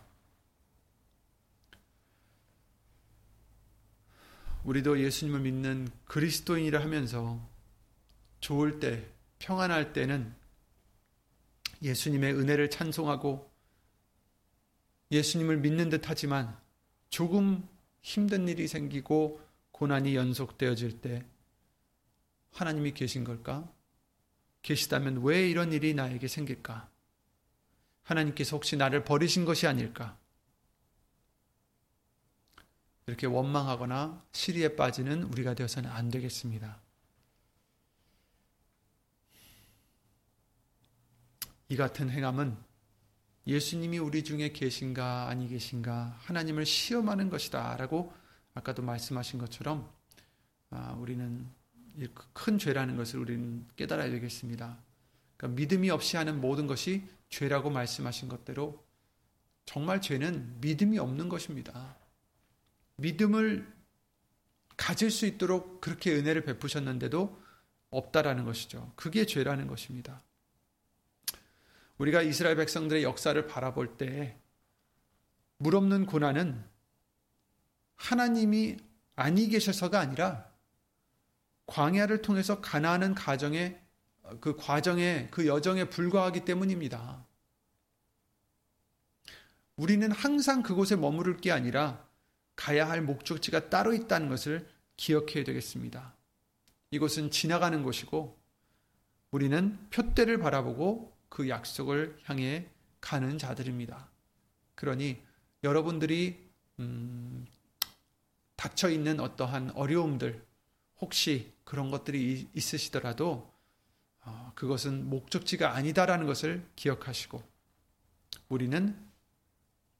우리도 4.63 4.99
예수님을 4.99 5.39
믿는 5.39 5.87
그리스도인이라 6.05 6.81
하면서 6.81 7.51
좋을 8.43 8.81
때, 8.81 9.09
평안할 9.39 9.93
때는 9.93 10.35
예수님의 11.81 12.33
은혜를 12.33 12.69
찬송하고 12.69 13.49
예수님을 15.11 15.59
믿는 15.59 15.89
듯 15.89 16.09
하지만 16.09 16.57
조금 17.09 17.65
힘든 18.01 18.49
일이 18.49 18.67
생기고 18.67 19.41
고난이 19.71 20.17
연속되어질 20.17 20.99
때 20.99 21.25
하나님이 22.51 22.93
계신 22.93 23.23
걸까? 23.23 23.71
계시다면 24.61 25.23
왜 25.23 25.49
이런 25.49 25.71
일이 25.71 25.93
나에게 25.93 26.27
생길까? 26.27 26.89
하나님께서 28.03 28.57
혹시 28.57 28.75
나를 28.75 29.05
버리신 29.05 29.45
것이 29.45 29.67
아닐까? 29.67 30.17
이렇게 33.07 33.25
원망하거나 33.25 34.25
시리에 34.33 34.75
빠지는 34.75 35.23
우리가 35.23 35.53
되어서는 35.53 35.89
안 35.89 36.09
되겠습니다. 36.09 36.82
이 41.69 41.75
같은 41.75 42.09
행함은 42.09 42.55
예수님이 43.45 43.97
우리 43.99 44.23
중에 44.23 44.51
계신가 44.51 45.27
아니 45.27 45.47
계신가 45.47 46.17
하나님을 46.19 46.65
시험하는 46.65 47.29
것이다 47.29 47.75
라고 47.77 48.13
아까도 48.53 48.81
말씀하신 48.81 49.39
것처럼 49.39 49.89
아, 50.69 50.93
우리는 50.93 51.47
큰 52.33 52.57
죄라는 52.57 52.95
것을 52.95 53.19
우리는 53.19 53.67
깨달아야 53.75 54.09
되겠습니다. 54.11 54.77
그러니까 55.37 55.59
믿음이 55.59 55.89
없이 55.89 56.17
하는 56.17 56.41
모든 56.41 56.67
것이 56.67 57.03
죄라고 57.29 57.69
말씀하신 57.69 58.29
것대로 58.29 58.83
정말 59.65 60.01
죄는 60.01 60.61
믿음이 60.61 60.97
없는 60.99 61.29
것입니다. 61.29 61.95
믿음을 62.97 63.71
가질 64.77 65.11
수 65.11 65.25
있도록 65.25 65.81
그렇게 65.81 66.13
은혜를 66.15 66.43
베푸셨는데도 66.45 67.41
없다라는 67.89 68.45
것이죠. 68.45 68.91
그게 68.95 69.25
죄라는 69.25 69.67
것입니다. 69.67 70.23
우리가 71.97 72.21
이스라엘 72.21 72.55
백성들의 72.55 73.03
역사를 73.03 73.47
바라볼 73.47 73.97
때 73.97 74.37
물없는 75.57 76.05
고난은 76.05 76.63
하나님이 77.95 78.77
아니 79.15 79.47
계셔서가 79.47 79.99
아니라 79.99 80.51
광야를 81.67 82.21
통해서 82.21 82.61
가나안은 82.61 83.15
가정에 83.15 83.79
그 84.39 84.55
과정에 84.55 85.27
그 85.31 85.47
여정에 85.47 85.89
불과하기 85.89 86.45
때문입니다. 86.45 87.25
우리는 89.75 90.11
항상 90.11 90.63
그곳에 90.63 90.95
머무를 90.95 91.37
게 91.37 91.51
아니라 91.51 92.05
가야 92.55 92.89
할 92.89 93.01
목적지가 93.01 93.69
따로 93.69 93.93
있다는 93.93 94.29
것을 94.29 94.67
기억해야 94.97 95.43
되겠습니다. 95.43 96.15
이곳은 96.91 97.31
지나가는 97.31 97.81
곳이고 97.81 98.37
우리는 99.31 99.79
표대를 99.89 100.37
바라보고 100.37 101.12
그 101.33 101.49
약속을 101.49 102.19
향해 102.25 102.67
가는 103.01 103.39
자들입니다. 103.39 104.07
그러니 104.75 105.19
여러분들이 105.63 106.47
음, 106.77 107.47
닥쳐 108.55 108.87
있는 108.87 109.19
어떠한 109.19 109.71
어려움들 109.71 110.45
혹시 111.01 111.51
그런 111.63 111.89
것들이 111.89 112.47
있으시더라도 112.53 113.51
어, 114.19 114.51
그것은 114.53 115.09
목적지가 115.09 115.73
아니다라는 115.73 116.27
것을 116.27 116.63
기억하시고 116.75 117.41
우리는 118.49 118.95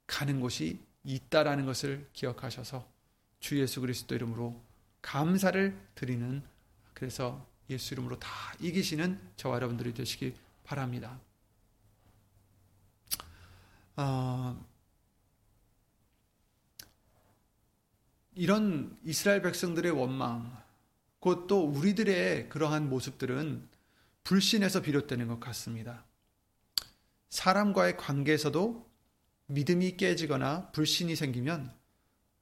가는 0.05 0.39
곳이 0.39 0.79
있다라는 1.03 1.65
것을 1.65 2.07
기억하셔서 2.13 2.87
주 3.39 3.59
예수 3.59 3.81
그리스도 3.81 4.13
이름으로 4.13 4.61
감사를 5.01 5.75
드리는 5.95 6.43
그래서 6.93 7.43
예수 7.71 7.95
이름으로 7.95 8.19
다 8.19 8.29
이기시는 8.59 9.19
저와 9.35 9.55
여러분들이 9.55 9.95
되시기 9.95 10.35
바랍니다. 10.63 11.19
어, 13.95 14.65
이런 18.35 18.97
이스라엘 19.03 19.41
백성들의 19.41 19.91
원망, 19.91 20.63
곧 21.19 21.47
또 21.47 21.63
우리들의 21.65 22.49
그러한 22.49 22.89
모습들은 22.89 23.69
불신에서 24.23 24.81
비롯되는 24.81 25.27
것 25.27 25.39
같습니다. 25.39 26.05
사람과의 27.29 27.97
관계에서도 27.97 28.89
믿음이 29.47 29.97
깨지거나 29.97 30.71
불신이 30.71 31.15
생기면 31.15 31.73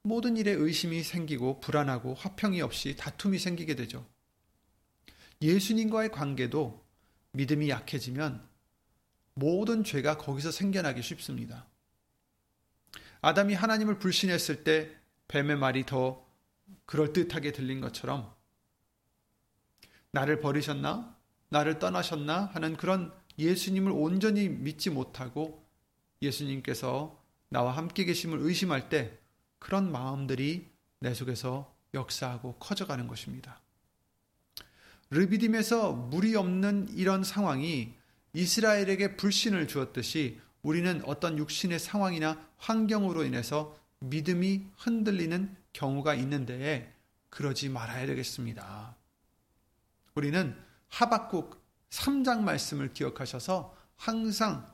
모든 0.04 0.38
일에 0.38 0.52
의심이 0.52 1.04
생기고 1.04 1.60
불안하고 1.60 2.14
화평이 2.16 2.62
없이 2.62 2.96
다툼이 2.96 3.38
생기게 3.38 3.76
되죠. 3.76 4.08
예수님과의 5.42 6.12
관계도 6.12 6.84
믿음이 7.34 7.70
약해지면 7.70 8.48
모든 9.34 9.84
죄가 9.84 10.18
거기서 10.18 10.52
생겨나기 10.52 11.02
쉽습니다. 11.02 11.66
아담이 13.22 13.54
하나님을 13.54 14.00
불신했을 14.00 14.64
때 14.64 14.96
뱀의 15.28 15.58
말이 15.58 15.86
더 15.86 16.26
그럴듯하게 16.86 17.52
들린 17.52 17.80
것처럼 17.80 18.34
나를 20.12 20.42
버리셨나? 20.42 21.16
나를 21.50 21.80
떠나셨나? 21.80 22.48
하는 22.54 22.76
그런 22.76 23.14
예수님을 23.38 23.92
온전히 23.92 24.50
믿지 24.50 24.90
못하고 24.90 25.66
예수님께서 26.22 27.22
나와 27.50 27.72
함께 27.76 28.06
계심을 28.06 28.40
의심할 28.40 28.90
때 28.90 29.18
그런 29.60 29.92
마음들이 29.92 30.70
내 31.00 31.14
속에서 31.14 31.74
역사하고 31.94 32.56
커져가는 32.56 33.08
것입니다. 33.08 33.62
르비딤에서 35.12 35.92
물이 35.92 36.36
없는 36.36 36.88
이런 36.96 37.24
상황이 37.24 37.94
이스라엘에게 38.34 39.18
불신을 39.18 39.68
주었듯이 39.68 40.40
우리는 40.64 41.02
어떤 41.06 41.38
육신의 41.38 41.80
상황이나 41.80 42.48
환경으로 42.58 43.26
인해서 43.26 43.78
믿음이 44.00 44.68
흔들리는 44.78 45.56
경우가 45.74 46.16
있는데 46.16 46.96
그러지 47.30 47.70
말아야 47.70 48.06
되겠습니다. 48.08 48.96
우리는 50.16 50.56
하박국 50.88 51.62
3장 51.90 52.42
말씀을 52.42 52.94
기억하셔서 52.94 53.76
항상 53.98 54.66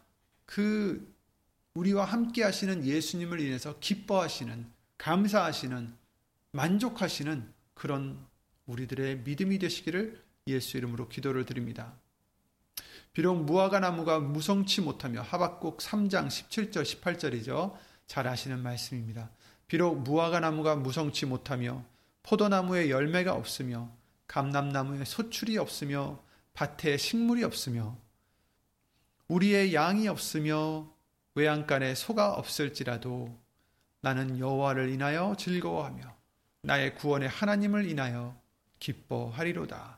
그 0.45 1.15
우리와 1.73 2.06
함께 2.06 2.43
하시는 2.43 2.86
예수님을 2.86 3.39
인해서 3.39 3.80
기뻐하시는 3.80 4.71
감사하시는 5.00 5.95
만족하시는 6.52 7.54
그런 7.73 8.23
우리들의 8.67 9.19
믿음이 9.19 9.60
되시기를 9.60 10.26
예수 10.47 10.77
이름으로 10.77 11.07
기도를 11.07 11.45
드립니다. 11.45 11.93
비록 13.13 13.43
무화과 13.43 13.79
나무가 13.79 14.19
무성치 14.19 14.81
못하며 14.81 15.21
하박국 15.21 15.79
3장 15.79 16.27
17절 16.27 16.83
18절이죠. 16.83 17.73
잘 18.05 18.27
아시는 18.27 18.62
말씀입니다. 18.62 19.31
비록 19.67 20.01
무화과 20.01 20.39
나무가 20.39 20.75
무성치 20.75 21.25
못하며 21.25 21.83
포도나무에 22.23 22.89
열매가 22.89 23.33
없으며 23.33 23.89
감람나무에 24.27 25.05
소출이 25.05 25.57
없으며 25.57 26.21
밭에 26.53 26.97
식물이 26.97 27.43
없으며 27.43 27.97
우리의 29.27 29.73
양이 29.73 30.07
없으며 30.07 30.91
외양간에 31.36 31.95
소가 31.95 32.33
없을지라도 32.33 33.38
나는 34.01 34.39
여호와를 34.39 34.89
인하여 34.89 35.36
즐거워하며 35.38 36.15
나의 36.62 36.95
구원의 36.95 37.29
하나님을 37.29 37.89
인하여 37.89 38.39
기뻐하리로다. 38.79 39.96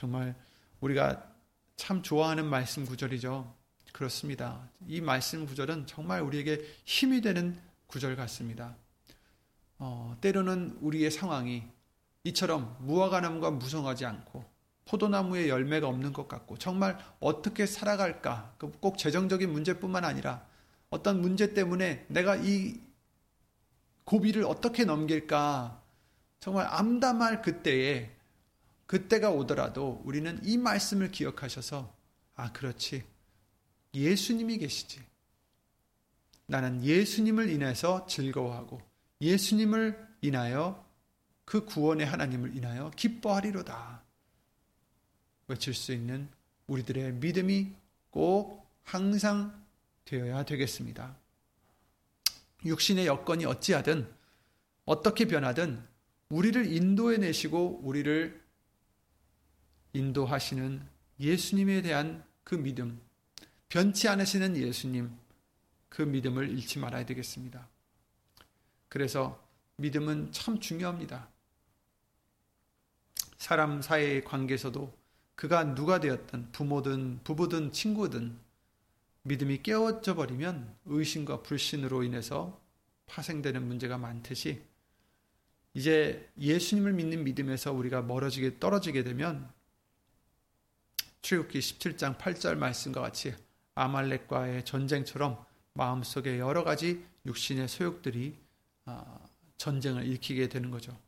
정말 0.00 0.34
우리가 0.80 1.30
참 1.76 2.02
좋아하는 2.02 2.46
말씀 2.46 2.86
구절이죠. 2.86 3.54
그렇습니다. 3.92 4.66
이 4.88 5.02
말씀 5.02 5.44
구절은 5.44 5.86
정말 5.86 6.22
우리에게 6.22 6.64
힘이 6.86 7.20
되는 7.20 7.60
구절 7.86 8.16
같습니다. 8.16 8.76
어, 9.78 10.16
때로는 10.22 10.78
우리의 10.80 11.10
상황이 11.10 11.64
이처럼 12.24 12.78
무화과 12.80 13.20
나무가 13.20 13.50
무성하지 13.50 14.06
않고 14.06 14.42
포도나무에 14.86 15.50
열매가 15.50 15.86
없는 15.86 16.14
것 16.14 16.28
같고 16.28 16.56
정말 16.56 16.98
어떻게 17.20 17.66
살아갈까 17.66 18.54
그꼭 18.56 18.96
재정적인 18.96 19.52
문제뿐만 19.52 20.06
아니라 20.06 20.46
어떤 20.88 21.20
문제 21.20 21.52
때문에 21.52 22.06
내가 22.08 22.36
이 22.36 22.80
고비를 24.04 24.44
어떻게 24.44 24.86
넘길까 24.86 25.82
정말 26.40 26.66
암담할 26.70 27.42
그때에 27.42 28.16
그때가 28.90 29.30
오더라도 29.30 30.02
우리는 30.04 30.40
이 30.42 30.58
말씀을 30.58 31.12
기억하셔서 31.12 31.94
아 32.34 32.52
그렇지. 32.52 33.04
예수님이 33.94 34.58
계시지. 34.58 35.00
나는 36.46 36.82
예수님을 36.82 37.50
인해서 37.50 38.04
즐거워하고 38.08 38.82
예수님을 39.20 40.08
인하여 40.22 40.84
그 41.44 41.64
구원의 41.66 42.04
하나님을 42.04 42.56
인하여 42.56 42.90
기뻐하리로다. 42.96 44.02
외칠 45.46 45.72
수 45.72 45.92
있는 45.92 46.28
우리들의 46.66 47.12
믿음이 47.12 47.72
꼭 48.10 48.68
항상 48.82 49.64
되어야 50.04 50.44
되겠습니다. 50.44 51.16
육신의 52.64 53.06
여건이 53.06 53.44
어찌하든 53.44 54.12
어떻게 54.84 55.26
변하든 55.26 55.80
우리를 56.30 56.72
인도해 56.72 57.18
내시고 57.18 57.82
우리를 57.84 58.39
인도하시는 59.92 60.86
예수님에 61.18 61.82
대한 61.82 62.24
그 62.44 62.54
믿음, 62.54 63.00
변치 63.68 64.08
않으시는 64.08 64.56
예수님, 64.56 65.10
그 65.88 66.02
믿음을 66.02 66.48
잃지 66.50 66.78
말아야 66.78 67.04
되겠습니다. 67.06 67.68
그래서 68.88 69.42
믿음은 69.76 70.32
참 70.32 70.58
중요합니다. 70.60 71.28
사람 73.36 73.80
사이의 73.80 74.24
관계에서도 74.24 74.92
그가 75.34 75.74
누가 75.74 76.00
되었든 76.00 76.52
부모든 76.52 77.20
부부든 77.24 77.72
친구든 77.72 78.36
믿음이 79.22 79.62
깨어져 79.62 80.14
버리면 80.14 80.76
의심과 80.84 81.42
불신으로 81.42 82.02
인해서 82.02 82.60
파생되는 83.06 83.66
문제가 83.66 83.96
많듯이 83.96 84.62
이제 85.72 86.28
예수님을 86.38 86.92
믿는 86.92 87.24
믿음에서 87.24 87.72
우리가 87.72 88.02
멀어지게 88.02 88.58
떨어지게 88.58 89.04
되면 89.04 89.50
출국기 91.22 91.58
17장 91.58 92.18
8절 92.18 92.56
말씀과 92.56 93.00
같이 93.00 93.34
아말렉과의 93.74 94.64
전쟁처럼 94.64 95.44
마음속에 95.74 96.38
여러 96.38 96.64
가지 96.64 97.04
육신의 97.26 97.68
소욕들이 97.68 98.38
아, 98.86 99.18
전쟁을 99.56 100.04
일으키게 100.06 100.48
되는 100.48 100.70
거죠. 100.70 100.98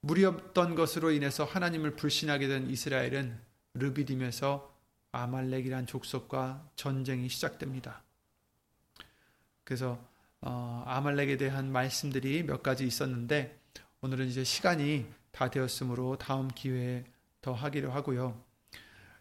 물이 0.00 0.24
없던 0.24 0.74
것으로 0.74 1.10
인해서 1.10 1.44
하나님을 1.44 1.96
불신하게 1.96 2.48
된 2.48 2.70
이스라엘은 2.70 3.38
르비딤에서 3.74 4.74
아말렉이란 5.12 5.86
족속과 5.86 6.70
전쟁이 6.76 7.28
시작됩니다. 7.28 8.02
그래서 9.64 9.98
어, 10.40 10.84
아말렉에 10.86 11.36
대한 11.36 11.72
말씀들이 11.72 12.44
몇 12.44 12.62
가지 12.62 12.86
있었는데 12.86 13.58
오늘은 14.00 14.28
이제 14.28 14.44
시간이 14.44 15.06
다 15.32 15.50
되었으므로 15.50 16.16
다음 16.16 16.48
기회에 16.48 17.04
더 17.40 17.52
하기로 17.52 17.90
하고요. 17.90 18.47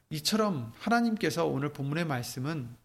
이처럼 0.10 0.72
하나님께서 0.80 1.45
오늘 1.45 1.74
본문의 1.74 2.05
말씀은 2.05 2.76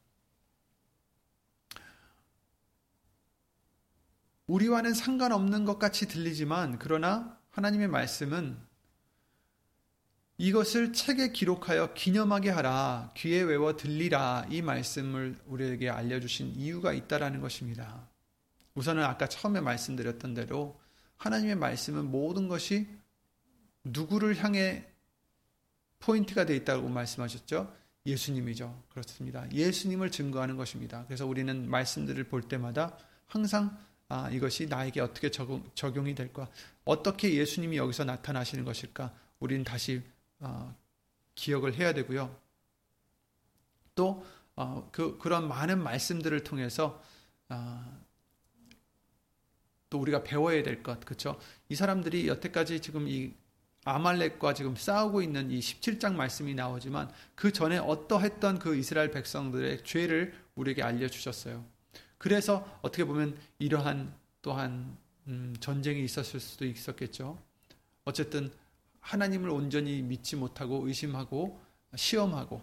우리와는 4.46 4.92
상관없는 4.92 5.64
것 5.64 5.78
같이 5.78 6.08
들리지만 6.08 6.78
그러나 6.78 7.38
하나님의 7.50 7.88
말씀은 7.88 8.58
이것을 10.38 10.92
책에 10.92 11.30
기록하여 11.30 11.94
기념하게 11.94 12.50
하라, 12.50 13.12
귀에 13.16 13.42
외워 13.42 13.76
들리라 13.76 14.46
이 14.50 14.60
말씀을 14.60 15.38
우리에게 15.46 15.88
알려주신 15.88 16.56
이유가 16.56 16.92
있다라는 16.92 17.40
것입니다. 17.40 18.08
우선은 18.74 19.04
아까 19.04 19.28
처음에 19.28 19.60
말씀드렸던 19.60 20.34
대로 20.34 20.80
하나님의 21.18 21.54
말씀은 21.54 22.10
모든 22.10 22.48
것이 22.48 22.88
누구를 23.84 24.42
향해 24.42 24.91
포인트가 26.02 26.44
되어 26.44 26.56
있다고 26.56 26.88
말씀하셨죠? 26.88 27.72
예수님이죠. 28.04 28.82
그렇습니다. 28.90 29.50
예수님을 29.52 30.10
증거하는 30.10 30.56
것입니다. 30.56 31.04
그래서 31.06 31.26
우리는 31.26 31.70
말씀들을 31.70 32.24
볼 32.24 32.42
때마다 32.42 32.98
항상 33.26 33.78
아, 34.08 34.28
이것이 34.30 34.66
나에게 34.66 35.00
어떻게 35.00 35.30
적용, 35.30 35.64
적용이 35.74 36.14
될까? 36.14 36.50
어떻게 36.84 37.32
예수님이 37.32 37.78
여기서 37.78 38.04
나타나시는 38.04 38.64
것일까? 38.64 39.14
우리는 39.40 39.64
다시 39.64 40.02
어, 40.40 40.76
기억을 41.34 41.74
해야 41.74 41.94
되고요. 41.94 42.36
또 43.94 44.26
어, 44.54 44.88
그, 44.92 45.16
그런 45.18 45.48
많은 45.48 45.82
말씀들을 45.82 46.44
통해서 46.44 47.02
아, 47.48 48.00
또 49.88 49.98
우리가 50.00 50.24
배워야 50.24 50.62
될 50.62 50.82
것, 50.82 51.04
그렇죠? 51.04 51.38
이 51.68 51.74
사람들이 51.74 52.28
여태까지 52.28 52.80
지금 52.80 53.08
이 53.08 53.32
아말렉과 53.84 54.54
지금 54.54 54.76
싸우고 54.76 55.22
있는 55.22 55.50
이 55.50 55.58
17장 55.58 56.14
말씀이 56.14 56.54
나오지만 56.54 57.10
그 57.34 57.52
전에 57.52 57.78
어떠했던 57.78 58.58
그 58.58 58.76
이스라엘 58.76 59.10
백성들의 59.10 59.84
죄를 59.84 60.34
우리에게 60.54 60.82
알려주셨어요. 60.82 61.64
그래서 62.18 62.78
어떻게 62.82 63.04
보면 63.04 63.36
이러한 63.58 64.14
또한 64.40 64.96
음, 65.26 65.54
전쟁이 65.60 66.04
있었을 66.04 66.38
수도 66.38 66.64
있었겠죠. 66.64 67.38
어쨌든 68.04 68.52
하나님을 69.00 69.50
온전히 69.50 70.02
믿지 70.02 70.36
못하고 70.36 70.86
의심하고 70.86 71.60
시험하고 71.96 72.62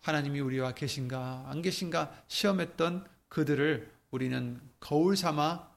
하나님이 0.00 0.40
우리와 0.40 0.72
계신가 0.72 1.46
안 1.48 1.62
계신가 1.62 2.24
시험했던 2.28 3.06
그들을 3.28 3.90
우리는 4.10 4.60
거울 4.78 5.16
삼아 5.16 5.68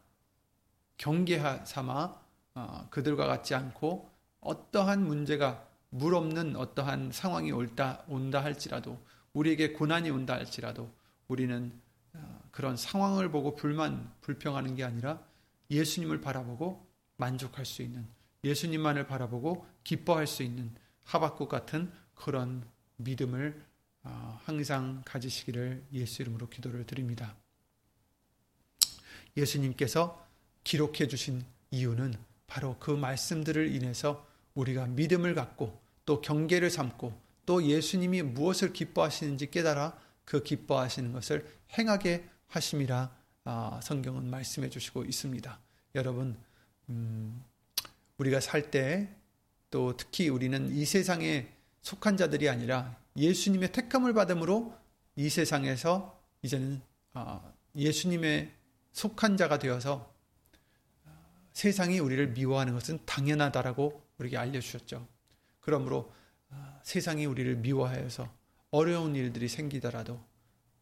경계 0.97 1.39
삼아 1.65 2.21
어, 2.55 2.87
그들과 2.91 3.25
같지 3.25 3.55
않고 3.55 4.12
어떠한 4.43 5.05
문제가 5.05 5.67
물 5.89 6.15
없는 6.15 6.55
어떠한 6.55 7.11
상황이 7.11 7.51
올다 7.51 8.03
온다 8.07 8.43
할지라도 8.43 8.99
우리에게 9.33 9.73
고난이 9.73 10.09
온다 10.09 10.33
할지라도 10.33 10.91
우리는 11.27 11.71
어, 12.13 12.41
그런 12.51 12.77
상황을 12.77 13.29
보고 13.31 13.55
불만 13.55 14.11
불평하는 14.21 14.75
게 14.75 14.83
아니라 14.83 15.21
예수님을 15.69 16.21
바라보고 16.21 16.85
만족할 17.17 17.65
수 17.65 17.81
있는 17.81 18.07
예수님만을 18.43 19.07
바라보고 19.07 19.65
기뻐할 19.83 20.27
수 20.27 20.43
있는 20.43 20.71
하박국 21.03 21.49
같은 21.49 21.91
그런 22.15 22.63
믿음을 22.97 23.63
어, 24.03 24.39
항상 24.43 25.01
가지시기를 25.05 25.83
예수 25.93 26.21
이름으로 26.21 26.49
기도를 26.49 26.85
드립니다. 26.85 27.35
예수님께서 29.37 30.27
기록해 30.63 31.07
주신 31.07 31.43
이유는 31.71 32.13
바로 32.47 32.77
그 32.79 32.91
말씀들을 32.91 33.73
인해서 33.73 34.27
우리가 34.55 34.87
믿음을 34.87 35.35
갖고 35.35 35.81
또 36.05 36.21
경계를 36.21 36.69
삼고 36.69 37.13
또 37.45 37.63
예수님이 37.63 38.21
무엇을 38.21 38.73
기뻐하시는지 38.73 39.51
깨달아 39.51 39.97
그 40.25 40.43
기뻐하시는 40.43 41.11
것을 41.11 41.47
행하게 41.77 42.27
하심이라 42.47 43.15
아, 43.45 43.79
성경은 43.83 44.29
말씀해 44.29 44.69
주시고 44.69 45.03
있습니다. 45.03 45.59
여러분, 45.95 46.37
음, 46.89 47.43
우리가 48.17 48.39
살 48.39 48.71
때 48.71 49.23
또 49.73 49.97
특히 49.97 50.29
우리는 50.29 50.71
이 50.71 50.85
세상에 50.85 51.47
속한 51.81 52.15
자들이 52.15 52.47
아니라 52.47 52.95
예수님의 53.17 53.71
택함을 53.71 54.13
받음으로 54.13 54.71
이 55.15 55.29
세상에서 55.31 56.15
이제는 56.43 56.79
아, 57.13 57.41
예수님의 57.75 58.51
속한 58.91 59.35
자가 59.35 59.57
되어서 59.57 60.13
세상이 61.53 61.97
우리를 61.97 62.33
미워하는 62.33 62.75
것은 62.75 62.99
당연하다라고 63.07 64.02
우리에게 64.17 64.37
알려주셨죠. 64.37 65.07
그러므로 65.59 66.13
아, 66.49 66.79
세상이 66.83 67.25
우리를 67.25 67.55
미워하여서 67.57 68.29
어려운 68.71 69.15
일들이 69.15 69.47
생기더라도 69.47 70.23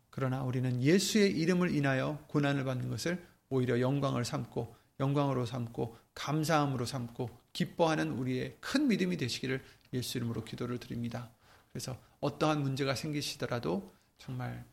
그러나 0.10 0.44
우리는 0.44 0.82
예수의 0.82 1.32
이름을 1.40 1.74
인하여 1.74 2.24
고난을 2.28 2.64
받는 2.66 2.90
것을 2.90 3.26
오히려 3.50 3.80
영광을 3.80 4.26
삼고 4.26 4.76
영광으로 5.00 5.46
삼고 5.46 5.98
감사함으로 6.14 6.86
삼고 6.86 7.30
기뻐하는 7.54 8.12
우리의 8.12 8.58
큰 8.60 8.88
믿음이 8.88 9.18
되시기를 9.18 9.64
예수 9.94 10.18
이름으로 10.18 10.44
기도를 10.44 10.80
드립니다. 10.80 11.32
그래서 11.72 11.98
어떠한 12.20 12.62
문제가 12.62 12.96
생기시더라도 12.96 13.94
정말 14.18 14.66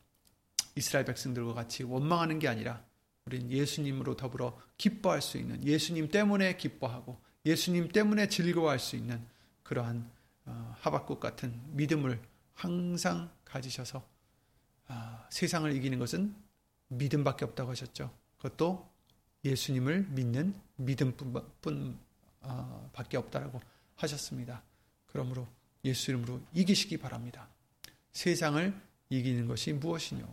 이스라엘 0.75 1.05
백성들과 1.05 1.53
같이 1.53 1.83
원망하는 1.83 2.39
게 2.39 2.47
아니라 2.47 2.83
우린 3.25 3.49
예수님으로 3.51 4.15
더불어 4.15 4.59
기뻐할 4.77 5.21
수 5.21 5.37
있는 5.37 5.63
예수님 5.63 6.09
때문에 6.09 6.57
기뻐하고 6.57 7.21
예수님 7.45 7.89
때문에 7.89 8.27
즐거워할 8.27 8.79
수 8.79 8.95
있는 8.95 9.25
그러한 9.63 10.09
어, 10.45 10.75
하박국 10.79 11.19
같은 11.19 11.59
믿음을 11.75 12.19
항상 12.53 13.29
가지셔서 13.45 14.05
아, 14.87 15.27
세상을 15.29 15.71
이기는 15.75 15.99
것은 15.99 16.35
믿음밖에 16.89 17.45
없다고 17.45 17.71
하셨죠. 17.71 18.11
그것도 18.37 18.89
예수님을 19.45 20.07
믿는 20.09 20.53
믿음뿐 20.75 21.97
어, 22.41 22.89
밖에 22.93 23.17
없다라고 23.17 23.61
하셨습니다. 23.95 24.63
그러므로 25.07 25.47
예수 25.85 26.11
이름으로 26.11 26.41
이기시기 26.53 26.97
바랍니다. 26.97 27.47
세상을 28.11 28.73
이기는 29.09 29.47
것이 29.47 29.73
무엇이뇨? 29.73 30.27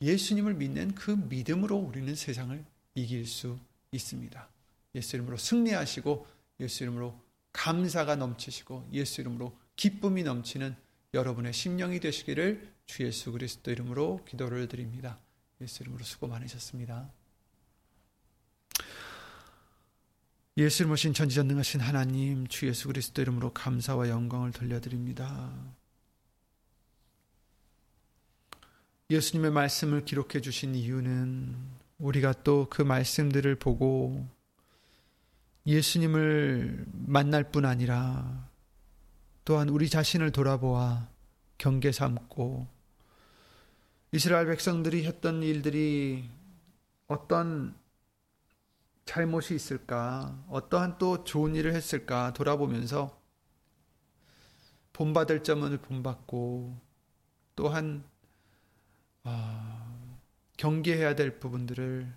예수님을 0.00 0.54
믿는 0.54 0.94
그 0.94 1.10
믿음으로 1.10 1.76
우리는 1.76 2.14
세상을 2.14 2.64
이길 2.94 3.26
수 3.26 3.58
있습니다. 3.92 4.48
예수 4.94 5.16
이름으로 5.16 5.36
승리하시고 5.36 6.26
예수 6.60 6.84
이름으로 6.84 7.18
감사가 7.52 8.16
넘치시고 8.16 8.88
예수 8.92 9.20
이름으로 9.20 9.56
기쁨이 9.76 10.22
넘치는 10.22 10.76
여러분의 11.14 11.52
심령이 11.52 12.00
되시기를 12.00 12.72
주 12.86 13.04
예수 13.04 13.32
그리스도 13.32 13.70
이름으로 13.70 14.24
기도를 14.28 14.68
드립니다. 14.68 15.18
예수 15.60 15.82
이름으로 15.82 16.04
수고 16.04 16.26
많으셨습니다. 16.26 17.10
예수를 20.56 20.88
모신 20.88 21.12
전지전능하신 21.12 21.80
하나님 21.80 22.46
주 22.46 22.68
예수 22.68 22.86
그리스도 22.86 23.22
이름으로 23.22 23.52
감사와 23.52 24.08
영광을 24.08 24.52
돌려드립니다. 24.52 25.52
예수님의 29.10 29.50
말씀을 29.50 30.04
기록해 30.04 30.40
주신 30.40 30.74
이유는 30.74 31.56
우리가 31.98 32.42
또 32.44 32.68
그 32.70 32.82
말씀들을 32.82 33.56
보고 33.56 34.26
예수님을 35.66 36.86
만날 36.92 37.50
뿐 37.50 37.64
아니라 37.64 38.48
또한 39.44 39.68
우리 39.68 39.88
자신을 39.88 40.30
돌아보아 40.30 41.08
경계 41.58 41.92
삼고 41.92 42.66
이스라엘 44.12 44.46
백성들이 44.46 45.06
했던 45.06 45.42
일들이 45.42 46.28
어떤 47.06 47.74
잘못이 49.06 49.54
있을까? 49.54 50.44
어떠한 50.48 50.98
또 50.98 51.24
좋은 51.24 51.54
일을 51.54 51.74
했을까? 51.74 52.32
돌아보면서 52.32 53.20
본받을 54.92 55.42
점을 55.42 55.76
본받고 55.78 56.80
또한 57.56 58.04
어, 59.24 60.10
경계해야 60.56 61.14
될 61.14 61.40
부분들을 61.40 62.12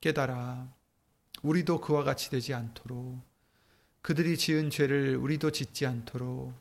깨달아 0.00 0.77
우리도 1.42 1.80
그와 1.80 2.04
같이 2.04 2.30
되지 2.30 2.54
않도록 2.54 3.20
그들이 4.02 4.36
지은 4.36 4.70
죄를 4.70 5.16
우리도 5.16 5.50
짓지 5.50 5.86
않도록 5.86 6.54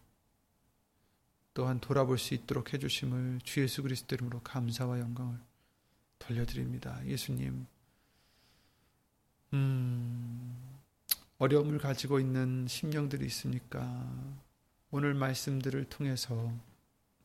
또한 1.54 1.80
돌아볼 1.80 2.18
수 2.20 2.34
있도록 2.34 2.74
해주심을 2.74 3.40
주 3.44 3.62
예수 3.62 3.82
그리스도 3.82 4.16
이름으로 4.16 4.42
감사와 4.42 5.00
영광을 5.00 5.40
돌려드립니다. 6.20 7.04
예수님, 7.06 7.66
음, 9.54 10.78
어려움을 11.40 11.80
가지고 11.80 12.20
있는 12.20 12.68
심령들이 12.68 13.26
있습니까? 13.28 14.06
오늘 14.92 15.14
말씀들을 15.14 15.86
통해서 15.86 16.54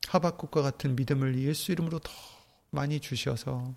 하박국과 0.08 0.62
같은 0.62 0.96
믿음을 0.96 1.38
예수 1.38 1.72
이름으로 1.72 1.98
더 1.98 2.10
많이 2.70 3.00
주셔서 3.00 3.74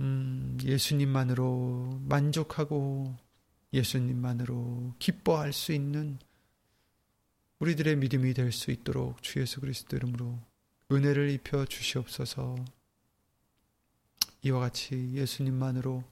음, 0.00 0.56
예수님만으로 0.62 2.00
만족하고 2.04 3.14
예수님만으로 3.72 4.94
기뻐할 4.98 5.52
수 5.52 5.72
있는 5.72 6.18
우리들의 7.58 7.96
믿음이 7.96 8.32
될 8.32 8.50
수 8.52 8.70
있도록 8.70 9.22
주 9.22 9.40
예수 9.40 9.60
그리스도 9.60 9.96
이름으로 9.96 10.38
은혜를 10.90 11.30
입혀 11.30 11.66
주시옵소서. 11.66 12.56
이와 14.42 14.60
같이 14.60 15.12
예수님만으로 15.12 16.02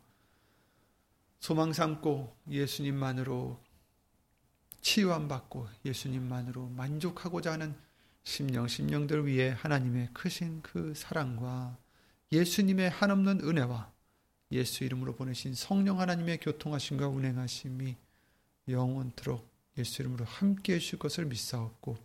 소망 1.40 1.72
삼고 1.72 2.36
예수님만으로 2.50 3.58
치유함 4.82 5.28
받고 5.28 5.66
예수님만으로 5.84 6.68
만족하고자 6.68 7.52
하는 7.52 7.74
심령 8.22 8.68
심령들 8.68 9.26
위해 9.26 9.54
하나님의 9.56 10.10
크신 10.12 10.60
그 10.60 10.92
사랑과 10.94 11.78
예수님의 12.30 12.90
한없는 12.90 13.40
은혜와 13.40 13.92
예수 14.52 14.84
이름으로 14.84 15.14
보내신 15.14 15.54
성령 15.54 16.00
하나님의 16.00 16.40
교통하심과 16.40 17.08
운행하심이 17.08 17.96
영원토록 18.68 19.48
예수 19.78 20.02
이름으로 20.02 20.24
함께 20.24 20.74
해주실 20.74 20.98
것을 20.98 21.26
믿사옵고 21.26 21.96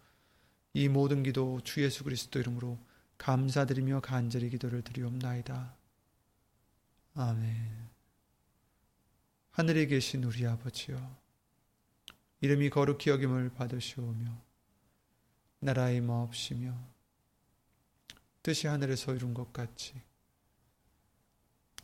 이 0.74 0.88
모든 0.88 1.24
기도 1.24 1.60
주 1.64 1.84
예수 1.84 2.04
그리스도 2.04 2.40
이름으로 2.40 2.78
감사드리며 3.18 4.02
간절히 4.02 4.50
기도를 4.50 4.82
드리옵나이다. 4.82 5.76
아멘. 7.16 7.90
하늘에 9.52 9.86
계신 9.86 10.24
우리 10.24 10.46
아버지여 10.48 11.16
이름이 12.42 12.70
거룩히 12.72 13.12
여김을 13.12 13.52
받으시오며 13.54 14.42
나라의 15.60 16.02
마옵시며 16.02 16.76
뜻이 18.42 18.68
하늘에서 18.68 19.14
이룬 19.14 19.34
것 19.34 19.54
같이 19.54 19.94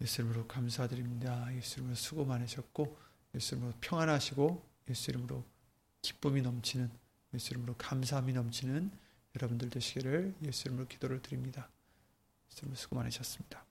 예수 0.00 0.22
이름으로 0.22 0.46
감사드립니다. 0.46 1.54
예수 1.56 1.76
이름으로 1.78 1.94
수고 1.94 2.24
많으셨고 2.24 2.98
예수 3.34 3.54
이름으로 3.54 3.74
평안하시고 3.80 4.66
예수 4.90 5.10
이름으로 5.10 5.44
기쁨이 6.02 6.42
넘치는 6.42 6.90
예수 7.34 7.50
이름으로 7.50 7.74
감사함이 7.76 8.32
넘치는 8.32 8.90
여러분들 9.36 9.70
되시기를 9.70 10.34
예수 10.44 10.68
이름으로 10.68 10.86
기도를 10.86 11.20
드립니다. 11.20 11.68
예수 12.50 12.60
이름으로 12.60 12.76
수고 12.76 12.96
많으셨습니다. 12.96 13.67